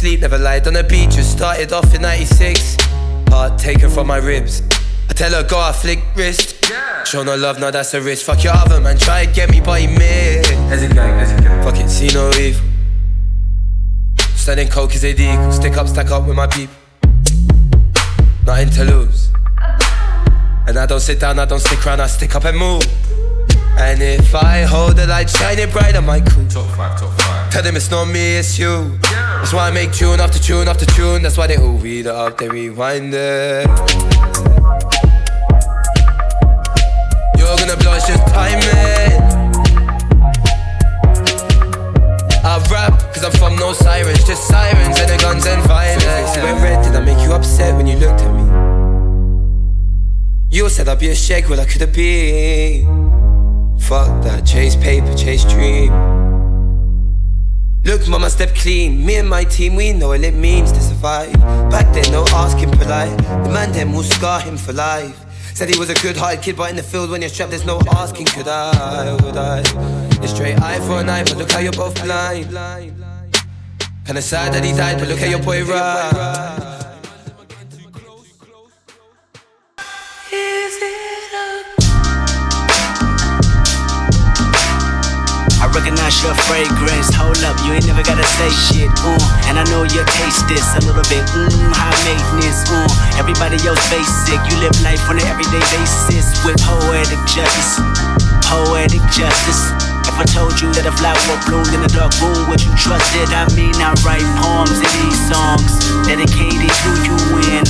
Sleep, 0.06 0.22
never 0.22 0.38
lied 0.38 0.68
on 0.68 0.74
the 0.74 0.84
beach. 0.84 1.16
Just 1.16 1.32
started 1.32 1.74
off 1.74 1.96
in 1.96 2.04
96. 2.04 2.78
Heart 3.30 3.58
taken 3.58 3.90
from 3.90 4.06
my 4.06 4.18
ribs. 4.18 4.62
I 5.10 5.14
tell 5.14 5.32
her, 5.32 5.42
go, 5.42 5.60
I 5.60 5.72
flick 5.72 6.00
wrist. 6.16 6.64
Show 7.06 7.24
no 7.24 7.36
love, 7.36 7.60
now 7.60 7.72
that's 7.72 7.92
a 7.96 8.02
risk. 8.02 8.24
Fuck 8.24 8.44
your 8.44 8.54
other 8.54 8.80
man, 8.80 9.00
try 9.00 9.26
to 9.26 9.34
get 9.34 9.50
me, 9.50 9.62
but 9.62 9.82
he 9.82 9.88
missed. 9.88 10.52
As 10.74 10.84
a 10.84 10.94
gang, 10.94 11.20
as 11.20 11.32
a 11.32 11.42
gang. 11.42 11.64
Fuck 11.64 11.80
it, 11.80 11.90
see 11.90 12.10
no 12.10 12.30
evil. 12.34 12.62
Standing 14.36 14.68
coke 14.68 14.94
is 14.94 15.04
a 15.04 15.14
deal. 15.14 15.52
Stick 15.52 15.76
up, 15.76 15.88
stack 15.88 16.12
up 16.12 16.28
with 16.28 16.36
my 16.36 16.46
people. 16.46 16.76
Nothing 18.46 18.70
to 18.78 18.84
lose. 18.86 19.32
And 20.68 20.78
I 20.78 20.86
don't 20.86 21.00
sit 21.00 21.20
down, 21.20 21.40
I 21.40 21.46
don't 21.46 21.60
stick 21.60 21.84
around, 21.84 22.02
I 22.02 22.08
stick 22.08 22.36
up 22.36 22.46
and 22.46 22.56
move. 22.56 22.86
And 23.78 24.04
if 24.04 24.36
I 24.36 24.62
hold 24.62 24.98
the 24.98 25.08
light 25.08 25.32
shining 25.32 25.72
bright 25.72 25.96
on 25.96 26.06
my 26.06 26.22
cool. 26.22 26.46
Tell 27.56 27.64
them 27.64 27.78
it's 27.78 27.90
not 27.90 28.04
me, 28.10 28.36
it's 28.36 28.60
you. 28.60 29.00
That's 29.00 29.54
why 29.54 29.70
I 29.70 29.72
make 29.72 29.94
tune 29.94 30.20
after 30.20 30.38
tune 30.38 30.68
after 30.68 30.86
tune. 30.86 31.22
That's 31.22 31.38
why 31.38 31.48
they 31.48 31.56
all 31.56 31.78
read 31.78 32.06
it 32.06 32.12
up, 32.12 32.38
they 32.38 32.50
rewind 32.50 33.14
it. 33.14 33.66
You're 37.38 37.56
gonna 37.56 37.78
blow, 37.78 37.94
it's 37.94 38.08
just 38.08 38.28
timing. 38.28 39.22
I 42.44 42.68
rap, 42.70 43.00
cause 43.14 43.24
I'm 43.24 43.32
from 43.32 43.56
no 43.56 43.72
sirens, 43.72 44.26
just 44.26 44.50
sirens 44.50 45.00
and 45.00 45.10
the 45.12 45.18
guns 45.24 45.48
and 45.48 45.64
violence. 45.64 46.36
Went 46.36 46.62
red, 46.62 46.84
did 46.84 46.94
I 46.94 47.00
make 47.00 47.26
you 47.26 47.32
upset 47.32 47.74
when 47.78 47.88
you 47.88 47.96
looked 47.96 48.20
at 48.20 48.34
me? 48.36 48.44
You 50.50 50.68
said 50.68 50.90
I'd 50.90 51.00
be 51.00 51.08
a 51.08 51.16
shake, 51.16 51.48
well 51.48 51.62
I 51.62 51.66
could've 51.66 51.94
been. 51.94 53.80
Fuck 53.80 54.24
that, 54.26 54.46
chase 54.46 54.76
paper, 54.76 55.16
chase 55.16 55.46
dream. 55.46 56.35
Look, 57.86 58.08
mama, 58.08 58.32
step 58.32 58.56
clean. 58.56 59.06
Me 59.06 59.18
and 59.18 59.30
my 59.30 59.44
team, 59.44 59.76
we 59.76 59.94
know 59.94 60.08
what 60.08 60.22
it 60.22 60.34
means 60.34 60.72
to 60.72 60.82
survive. 60.82 61.32
Back 61.70 61.94
then, 61.94 62.12
no 62.12 62.26
asking 62.34 62.72
polite. 62.72 63.16
The 63.44 63.52
man 63.54 63.72
then 63.74 63.94
will 63.94 64.02
scar 64.02 64.42
him 64.42 64.58
for 64.58 64.74
life. 64.74 65.24
Said 65.54 65.70
he 65.70 65.78
was 65.78 65.92
a 65.92 65.94
good 66.02 66.18
hearted 66.18 66.42
kid, 66.42 66.58
but 66.58 66.72
in 66.72 66.78
the 66.78 66.82
field 66.82 67.12
when 67.12 67.22
you're 67.22 67.30
strapped, 67.30 67.52
there's 67.52 67.64
no 67.64 67.80
asking, 67.92 68.26
could 68.26 68.48
I 68.48 69.14
would 69.24 69.38
I? 69.38 69.60
It's 70.24 70.34
straight 70.34 70.60
eye 70.60 70.80
for 70.80 71.00
an 71.00 71.10
eye, 71.10 71.26
but 71.26 71.38
look 71.38 71.52
how 71.52 71.60
you're 71.60 71.74
both 71.74 71.94
blind. 72.04 72.48
Kinda 74.06 74.22
sad 74.22 74.52
that 74.54 74.64
he 74.66 74.72
died, 74.72 74.98
but 74.98 75.08
look 75.08 75.20
how 75.20 75.28
your 75.28 75.44
boy 75.44 75.64
ride. 75.64 76.82
I 85.62 85.68
recognize 85.74 86.24
your 86.24 86.34
fragrance. 86.34 87.15
You 87.66 87.74
ain't 87.74 87.90
never 87.90 88.06
gotta 88.06 88.22
say 88.38 88.50
shit. 88.70 88.94
Uh, 89.02 89.18
and 89.50 89.58
I 89.58 89.66
know 89.74 89.82
you 89.82 90.06
taste 90.22 90.46
this 90.46 90.62
a 90.78 90.86
little 90.86 91.02
bit. 91.10 91.26
Mmm, 91.34 91.74
high 91.74 91.98
maintenance. 92.06 92.62
Uh, 92.70 92.86
everybody 93.18 93.58
else 93.66 93.82
basic. 93.90 94.38
You 94.46 94.62
live 94.62 94.78
life 94.86 95.02
on 95.10 95.18
an 95.18 95.26
everyday 95.26 95.66
basis 95.74 96.30
with 96.46 96.62
poetic 96.62 97.18
justice. 97.26 97.82
Poetic 98.46 99.02
justice. 99.10 99.74
If 100.06 100.14
I 100.22 100.26
told 100.30 100.62
you 100.62 100.70
that 100.78 100.86
a 100.86 100.94
flower 100.94 101.18
bloomed 101.50 101.74
in 101.74 101.82
a 101.82 101.90
dark 101.90 102.14
room, 102.22 102.46
would 102.54 102.62
you 102.62 102.70
trust 102.78 103.10
it? 103.18 103.34
I 103.34 103.50
mean, 103.58 103.74
I 103.82 103.98
write 104.06 104.24
poems 104.38 104.78
in 104.78 104.92
these 105.02 105.22
songs 105.26 105.74
dedicated 106.06 106.70
to 106.70 106.90
you 107.02 107.18
when 107.34 107.66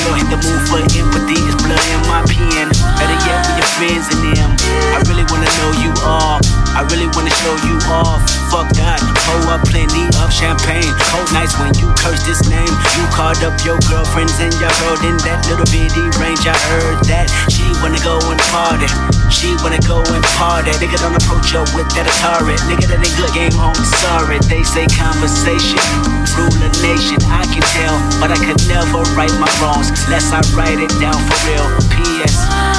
you 0.00 0.10
hit 0.16 0.28
the 0.32 0.40
mood 0.40 0.62
for 0.66 0.80
empathy. 0.80 1.38
It's 1.44 1.60
blood 1.60 1.84
in 1.92 2.00
my 2.08 2.24
pen. 2.24 2.72
Better 2.96 3.18
yet, 3.28 3.44
your 3.64 3.72
friends 3.80 4.06
and 4.12 4.20
them. 4.36 4.50
I 4.92 5.00
really 5.08 5.24
wanna 5.32 5.48
know 5.48 5.70
you 5.80 5.92
all. 6.04 6.36
I 6.76 6.84
really 6.92 7.08
wanna 7.16 7.32
show 7.40 7.54
you 7.64 7.80
off. 7.88 8.20
Fuck 8.52 8.68
that. 8.76 9.00
Pour 9.24 9.56
up 9.56 9.64
plenty 9.64 10.04
of 10.20 10.28
champagne. 10.28 10.92
Cold 11.08 11.30
nights 11.32 11.56
when 11.56 11.72
you 11.80 11.88
curse 11.96 12.20
this 12.28 12.44
name. 12.44 12.68
You 12.98 13.04
called 13.16 13.40
up 13.40 13.56
your 13.64 13.80
girlfriends 13.88 14.36
and 14.42 14.52
y'all 14.60 14.74
rode 14.84 15.00
in 15.08 15.16
that 15.24 15.40
little 15.48 15.64
bitty 15.72 16.04
range. 16.20 16.44
I 16.44 16.56
heard 16.68 17.00
that 17.08 17.32
she 17.48 17.64
wanna 17.80 18.00
go 18.04 18.20
and 18.28 18.40
party. 18.52 18.90
She 19.32 19.56
wanna 19.64 19.80
go 19.88 20.04
and 20.12 20.24
party. 20.36 20.76
Nigga 20.76 21.00
don't 21.00 21.16
approach 21.16 21.56
her 21.56 21.64
with 21.72 21.88
that 21.96 22.04
Atari. 22.04 22.58
Nigga 22.68 22.90
that 22.92 23.00
ain't 23.00 23.16
good 23.16 23.32
game 23.32 23.56
on. 23.56 23.72
Sorry, 24.04 24.38
they 24.50 24.60
say 24.66 24.84
conversation. 24.92 25.80
Rule 26.36 26.52
a 26.60 26.70
nation. 26.84 27.16
I 27.32 27.48
can 27.48 27.64
tell, 27.72 27.96
but 28.20 28.28
I 28.34 28.36
could 28.36 28.60
never 28.68 29.00
right 29.16 29.32
my 29.40 29.48
wrongs. 29.62 29.88
Lest 30.12 30.34
I 30.34 30.42
write 30.52 30.82
it 30.82 30.92
down 31.00 31.16
for 31.16 31.38
real. 31.48 31.64
P.S. 31.88 32.73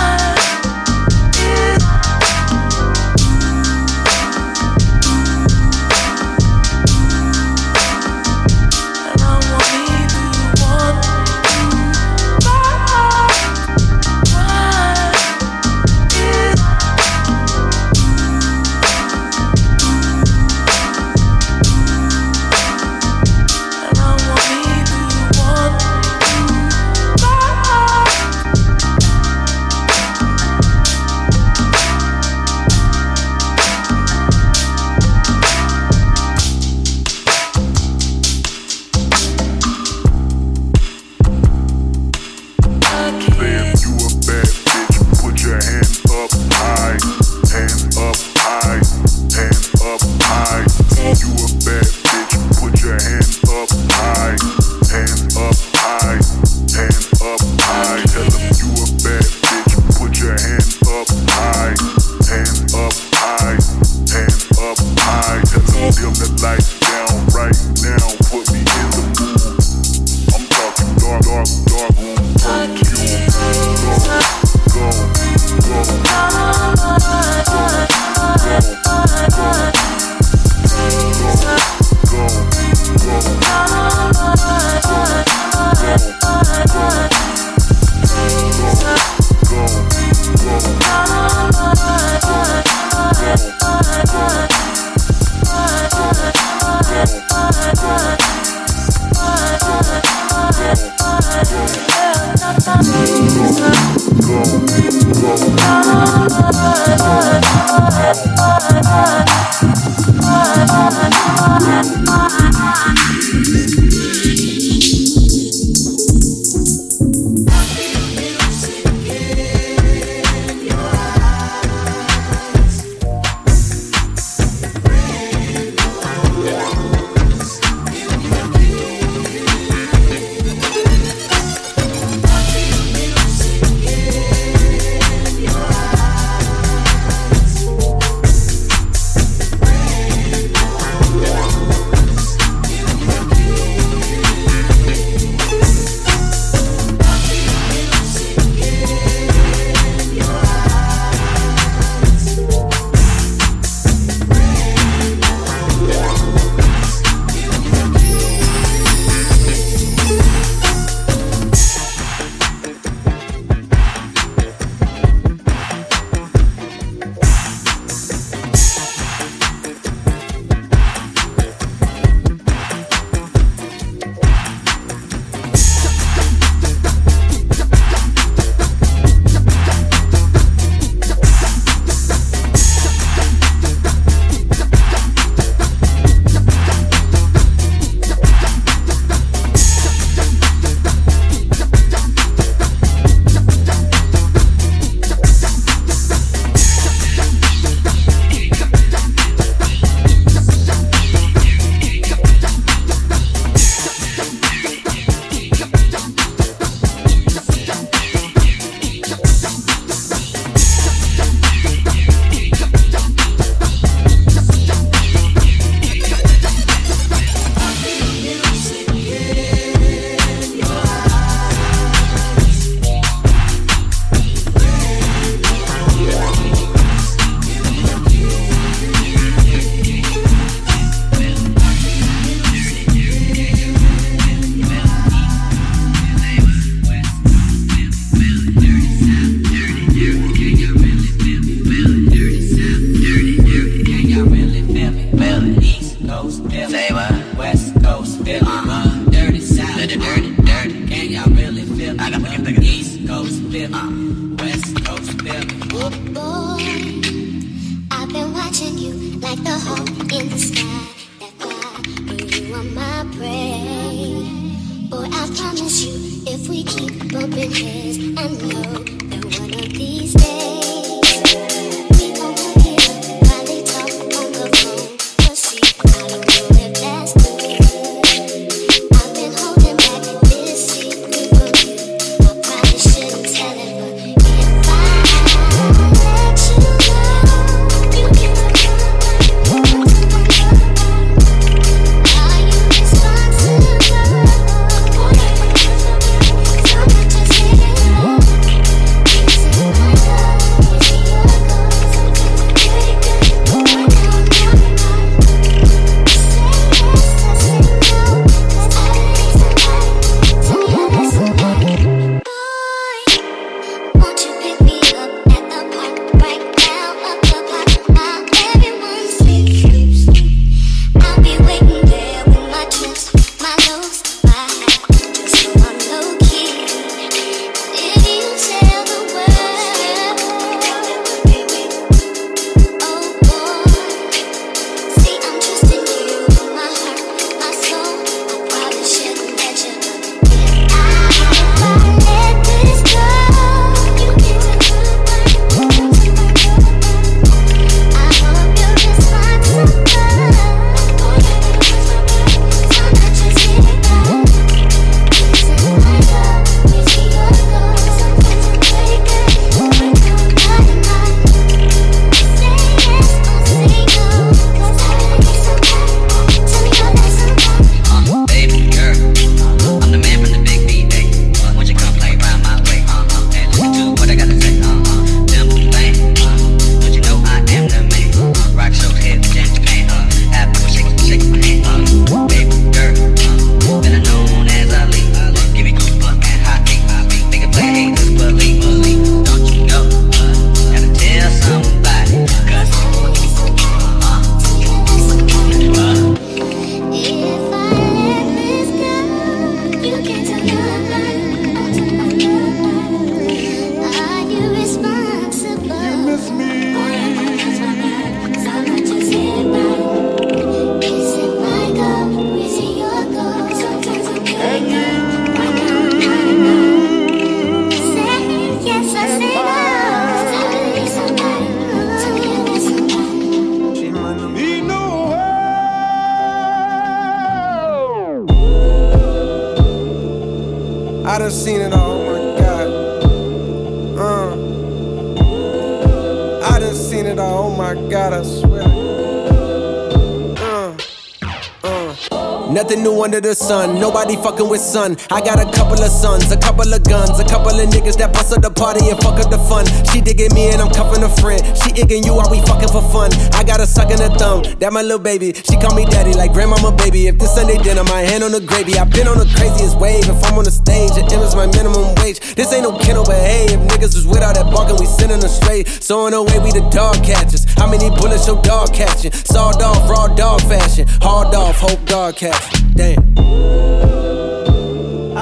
sun. 444.66 444.98
I 445.12 445.22
got 445.22 445.38
a 445.38 445.46
couple 445.54 445.78
of 445.78 445.92
sons, 445.92 446.32
a 446.32 446.38
couple 446.38 446.66
of 446.66 446.84
guns, 446.84 447.20
a 447.20 447.26
couple 447.26 447.54
of 447.54 447.70
niggas 447.70 447.98
that 448.02 448.12
bust 448.12 448.34
up 448.34 448.42
the 448.42 448.50
party 448.50 448.90
and 448.90 448.98
fuck 449.00 449.22
up 449.22 449.30
the 449.30 449.38
fun. 449.38 449.66
She 449.94 450.02
digging 450.02 450.34
me 450.34 450.50
and 450.50 450.60
I'm 450.62 450.74
cuffing 450.74 451.04
a 451.06 451.10
friend. 451.22 451.40
She 451.62 451.70
igging 451.78 452.04
you 452.06 452.18
while 452.18 452.30
we 452.30 452.42
fucking 452.42 452.74
for 452.74 452.82
fun. 452.90 453.14
I 453.38 453.44
got 453.46 453.62
a 453.62 453.68
sucking 453.68 454.02
a 454.02 454.10
thumb, 454.18 454.42
that 454.60 454.74
my 454.74 454.82
little 454.82 455.00
baby. 455.00 455.34
She 455.34 455.56
call 455.62 455.76
me 455.78 455.86
daddy 455.86 456.14
like 456.14 456.34
grandmama 456.34 456.74
baby. 456.76 457.08
If 457.08 457.20
this 457.20 457.36
Sunday 457.36 457.58
dinner, 457.62 457.84
my 457.86 458.02
hand 458.02 458.24
on 458.24 458.32
the 458.32 458.42
gravy. 458.42 458.80
I've 458.80 458.90
been 458.90 459.08
on 459.08 459.18
the 459.22 459.30
craziest 459.38 459.78
wave. 459.78 460.10
If 460.10 460.24
I'm 460.26 460.38
on 460.38 460.46
the 460.46 460.52
stage, 460.52 460.98
it 460.98 461.12
is 461.12 461.36
my 461.36 461.46
minimum 461.46 461.94
wage. 462.02 462.20
This 462.34 462.52
ain't 462.52 462.64
no 462.64 462.74
kennel, 462.80 463.06
but 463.06 463.22
hey, 463.22 463.46
if 463.54 463.62
niggas 463.70 463.94
was 463.94 464.08
with 464.08 464.24
all 464.24 464.34
that 464.34 464.50
barking, 464.50 464.78
we 464.80 464.86
sending 464.86 465.20
them 465.20 465.30
straight. 465.30 465.68
So 465.68 466.08
in 466.08 466.14
a 466.14 466.24
way, 466.24 466.40
we 466.40 466.52
the 466.52 466.66
dog 466.74 467.04
catchers. 467.04 467.46
How 467.54 467.70
many 467.70 467.90
bullets 467.90 468.26
your 468.26 468.42
dog 468.42 468.74
catching? 468.74 469.12
Sawed 469.14 469.62
off, 469.62 469.90
raw 469.90 470.08
dog 470.08 470.42
fashion. 470.42 470.88
Hard 471.02 471.36
off, 471.36 471.60
hope 471.60 471.84
dog 471.86 472.16
catch. 472.16 472.64
Damn. 472.74 473.16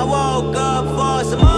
I 0.03 0.05
woke 0.05 0.55
up 0.57 0.85
for 0.85 1.23
some 1.23 1.52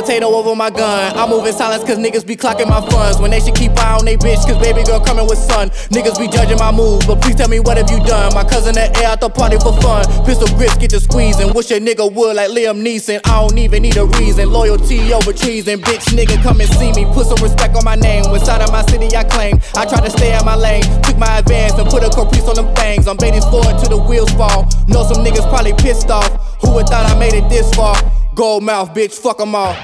Potato 0.00 0.32
over 0.32 0.56
my 0.56 0.70
gun. 0.70 1.12
I 1.14 1.28
move 1.28 1.44
in 1.44 1.52
silence 1.52 1.84
cause 1.84 1.98
niggas 1.98 2.26
be 2.26 2.34
clocking 2.34 2.70
my 2.72 2.80
funds. 2.88 3.20
When 3.20 3.30
they 3.30 3.38
should 3.38 3.54
keep 3.54 3.76
eye 3.76 3.98
on 4.00 4.06
they 4.06 4.16
bitch 4.16 4.40
cause 4.48 4.56
baby 4.56 4.82
girl 4.82 4.98
coming 4.98 5.28
with 5.28 5.36
son. 5.36 5.68
Niggas 5.92 6.18
be 6.18 6.26
judging 6.26 6.56
my 6.56 6.72
moves, 6.72 7.04
but 7.04 7.20
please 7.20 7.36
tell 7.36 7.50
me 7.50 7.60
what 7.60 7.76
have 7.76 7.90
you 7.90 8.00
done? 8.08 8.32
My 8.32 8.42
cousin 8.42 8.78
at 8.78 8.96
air 8.96 9.12
out 9.12 9.20
the 9.20 9.28
party 9.28 9.58
for 9.58 9.76
fun. 9.84 10.08
Pistol 10.24 10.48
grips 10.56 10.78
get 10.78 10.88
to 10.96 11.00
squeezing. 11.00 11.52
Wish 11.52 11.70
a 11.70 11.76
nigga 11.78 12.10
would 12.10 12.34
like 12.34 12.48
Liam 12.48 12.80
Neeson. 12.80 13.20
I 13.28 13.44
don't 13.44 13.58
even 13.58 13.82
need 13.82 13.98
a 13.98 14.06
reason. 14.16 14.48
Loyalty 14.50 15.12
over 15.12 15.34
treason. 15.34 15.84
Bitch 15.84 16.08
nigga 16.16 16.40
come 16.42 16.62
and 16.62 16.70
see 16.80 16.96
me. 16.96 17.04
Put 17.12 17.26
some 17.26 17.44
respect 17.44 17.76
on 17.76 17.84
my 17.84 17.94
name. 17.94 18.24
When 18.32 18.40
side 18.40 18.62
of 18.62 18.72
my 18.72 18.80
city 18.86 19.14
I 19.14 19.24
claim. 19.24 19.60
I 19.76 19.84
try 19.84 20.00
to 20.00 20.08
stay 20.08 20.32
in 20.32 20.42
my 20.46 20.56
lane. 20.56 20.88
Took 21.04 21.18
my 21.18 21.44
advance 21.44 21.74
and 21.76 21.84
put 21.90 22.02
a 22.02 22.08
caprice 22.08 22.48
on 22.48 22.56
them 22.56 22.72
things. 22.74 23.06
I'm 23.06 23.18
baiting 23.18 23.44
forward 23.52 23.76
till 23.76 23.92
the 23.92 24.00
wheels 24.00 24.32
fall. 24.32 24.64
Know 24.88 25.04
some 25.04 25.20
niggas 25.22 25.44
probably 25.52 25.74
pissed 25.74 26.08
off. 26.08 26.32
Who 26.64 26.72
would 26.72 26.88
thought 26.88 27.04
I 27.04 27.18
made 27.18 27.34
it 27.34 27.50
this 27.50 27.68
far? 27.74 28.00
Gold 28.34 28.62
mouth, 28.62 28.94
bitch, 28.94 29.18
fuck 29.18 29.38
them 29.38 29.54
all. 29.54 29.74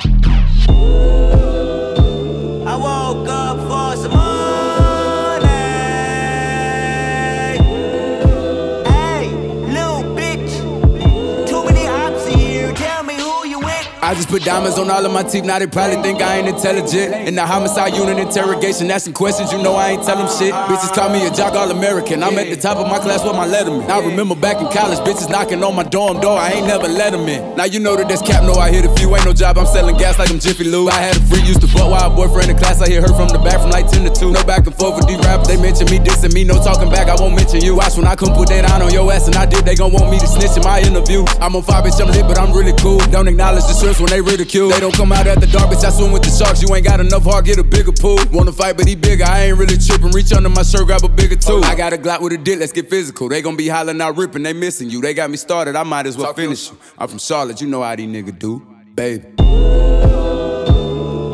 I 14.07 14.15
just 14.15 14.29
put 14.29 14.45
diamonds 14.45 14.79
on 14.79 14.89
all 14.89 15.05
of 15.05 15.11
my 15.11 15.25
teeth, 15.25 15.43
now 15.43 15.59
they 15.59 15.67
probably 15.67 16.01
think 16.01 16.23
I 16.23 16.39
ain't 16.39 16.47
intelligent. 16.47 17.27
In 17.27 17.35
the 17.35 17.45
homicide 17.45 17.93
unit 17.97 18.21
interrogation, 18.21 18.89
asking 18.89 19.15
questions, 19.15 19.51
you 19.51 19.59
know 19.59 19.75
I 19.75 19.99
ain't 19.99 20.05
tell 20.05 20.15
them 20.15 20.31
shit. 20.31 20.55
Bitches 20.71 20.95
call 20.95 21.11
me 21.11 21.27
a 21.27 21.31
jock 21.35 21.55
all 21.55 21.69
American. 21.73 22.23
I'm 22.23 22.39
at 22.39 22.47
the 22.47 22.55
top 22.55 22.79
of 22.79 22.87
my 22.87 23.01
class 23.01 23.27
with 23.27 23.35
my 23.35 23.49
letterman. 23.51 23.91
I 23.91 23.99
remember 24.07 24.37
back 24.37 24.63
in 24.63 24.71
college, 24.71 25.01
bitches 25.03 25.29
knocking 25.29 25.65
on 25.65 25.75
my 25.75 25.83
dorm 25.83 26.21
door, 26.21 26.39
I 26.39 26.53
ain't 26.53 26.69
never 26.69 26.87
let 26.87 27.11
them 27.11 27.27
in. 27.27 27.57
Now 27.57 27.65
you 27.65 27.81
know 27.81 27.97
that 27.97 28.07
that's 28.07 28.23
cap, 28.23 28.45
no, 28.45 28.55
I 28.55 28.71
hit 28.71 28.87
a 28.87 28.95
few, 28.95 29.11
ain't 29.11 29.27
no 29.27 29.33
job, 29.33 29.59
I'm 29.59 29.67
selling 29.67 29.97
gas 29.97 30.21
like 30.21 30.31
I'm 30.31 30.39
Jiffy 30.39 30.63
Lube. 30.63 30.91
I 30.91 31.03
had 31.03 31.17
a 31.17 31.21
freak, 31.27 31.43
used 31.45 31.63
to 31.63 31.67
fuck 31.67 31.91
while 31.91 32.07
boyfriend 32.15 32.49
in 32.49 32.57
class, 32.59 32.81
I 32.81 32.87
hear 32.87 33.03
her 33.03 33.11
from 33.11 33.35
the 33.35 33.43
back 33.43 33.59
from 33.59 33.75
like 33.75 33.91
10 33.91 34.07
to 34.07 34.15
2. 34.15 34.31
No 34.31 34.45
back 34.45 34.71
and 34.71 34.77
forth 34.79 35.03
with 35.03 35.09
these 35.09 35.19
rappers, 35.27 35.49
they 35.49 35.59
mention 35.59 35.91
me, 35.91 35.99
dissing 35.99 36.33
me, 36.33 36.45
no 36.45 36.63
talking 36.63 36.91
back, 36.95 37.11
I 37.11 37.19
won't 37.19 37.35
mention 37.35 37.59
you. 37.59 37.75
Watch 37.75 37.99
when 37.99 38.07
I 38.07 38.15
come 38.15 38.39
put 38.39 38.55
that 38.55 38.71
on 38.71 38.87
on 38.87 38.95
your 38.95 39.11
ass, 39.11 39.27
and 39.27 39.35
I 39.35 39.47
did, 39.47 39.67
they 39.67 39.75
gon' 39.75 39.91
want 39.91 40.15
me 40.15 40.23
to 40.23 40.29
snitch 40.31 40.55
in 40.55 40.63
my 40.63 40.79
interview. 40.79 41.27
I'm 41.43 41.59
on 41.59 41.67
fire, 41.67 41.83
bitch, 41.83 41.99
I'm 41.99 42.07
lit, 42.15 42.23
but 42.31 42.39
I'm 42.39 42.55
really 42.55 42.79
cool. 42.79 43.03
Don't 43.11 43.27
acknowledge 43.27 43.67
the 43.67 43.75
shirts 43.97 44.01
when 44.01 44.11
they 44.11 44.21
ridicule. 44.21 44.69
They 44.69 44.81
don't 44.81 44.95
come 44.95 45.13
out 45.13 45.27
at 45.27 45.41
the 45.41 45.47
dark, 45.47 45.71
bitch, 45.71 45.85
I 45.85 45.91
swim 45.91 46.13
with 46.13 46.23
the 46.23 46.31
sharks. 46.31 46.63
You 46.63 46.75
ain't 46.75 46.87
got 46.87 47.01
enough 47.01 47.25
heart, 47.25 47.45
get 47.45 47.59
a 47.59 47.65
bigger 47.65 47.93
pool. 47.93 48.19
Wanna 48.33 48.53
fight, 48.53 48.77
but 48.77 48.87
he 48.87 48.95
bigger, 48.95 49.25
I 49.25 49.47
ain't 49.47 49.59
really 49.59 49.77
tripping. 49.79 50.13
Reach 50.13 50.33
under 50.33 50.49
my 50.49 50.63
shirt, 50.63 50.87
grab 50.87 51.05
a 51.05 51.09
bigger 51.09 51.37
tool. 51.37 51.65
I 51.65 51.75
got 51.75 51.93
a 51.93 51.97
Glock 51.99 52.21
with 52.21 52.33
a 52.33 52.39
dick, 52.39 52.59
let's 52.61 52.73
get 52.73 52.89
physical. 52.91 53.29
They 53.29 53.43
gon' 53.43 53.57
be 53.57 53.69
hollering 53.69 54.01
out, 54.01 54.17
ripping, 54.17 54.43
they 54.43 54.53
missing 54.53 54.91
you. 54.91 55.01
They 55.01 55.15
got 55.15 55.31
me 55.31 55.37
started, 55.37 55.77
I 55.77 55.83
might 55.83 56.07
as 56.07 56.17
well 56.17 56.33
finish 56.35 56.71
you. 56.71 56.79
I'm 56.99 57.09
from 57.09 57.19
Charlotte, 57.19 57.61
you 57.61 57.69
know 57.69 57.83
how 57.83 57.97
these 57.97 58.09
niggas 58.09 58.39
do, 58.39 58.63
baby. 58.95 59.25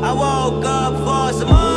I 0.05 0.13
woke 0.13 0.65
up 0.65 0.95
for 0.95 1.39
some 1.39 1.49
money. 1.49 1.72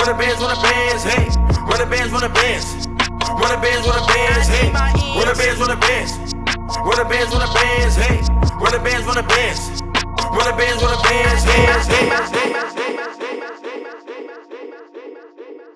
Run 0.00 0.08
the 0.08 0.14
bands, 0.14 0.40
run 0.40 0.48
the 0.48 0.62
bands, 0.62 1.04
hey. 1.04 1.28
Run 1.68 1.78
the 1.78 1.84
bands, 1.84 2.10
run 2.10 2.22
the 2.22 2.30
bands. 2.30 2.86
Run 3.20 3.50
the 3.52 3.60
bands, 3.60 3.86
run 3.86 4.00
the 4.00 4.06
bands, 4.08 4.48
hey. 4.48 4.72
Run 4.72 5.28
the 5.28 5.34
bands, 5.36 5.60
run 5.60 5.68
the 5.68 5.76
bands. 5.76 6.12
Run 6.80 6.96
the 6.96 7.04
bands, 7.04 7.30
run 7.30 7.40
the 7.44 7.52
bands, 7.52 7.96
hey. 7.96 8.16
Run 8.56 8.72
the 8.72 8.78
bands, 8.80 9.04
run 9.04 9.16
the 9.16 9.22
bands. 9.28 9.82
Run 10.32 10.46
the 10.48 10.56
bands, 10.56 10.82
run 10.82 10.96
the 10.96 11.02
bands, 11.04 12.74
hey. 12.74 12.89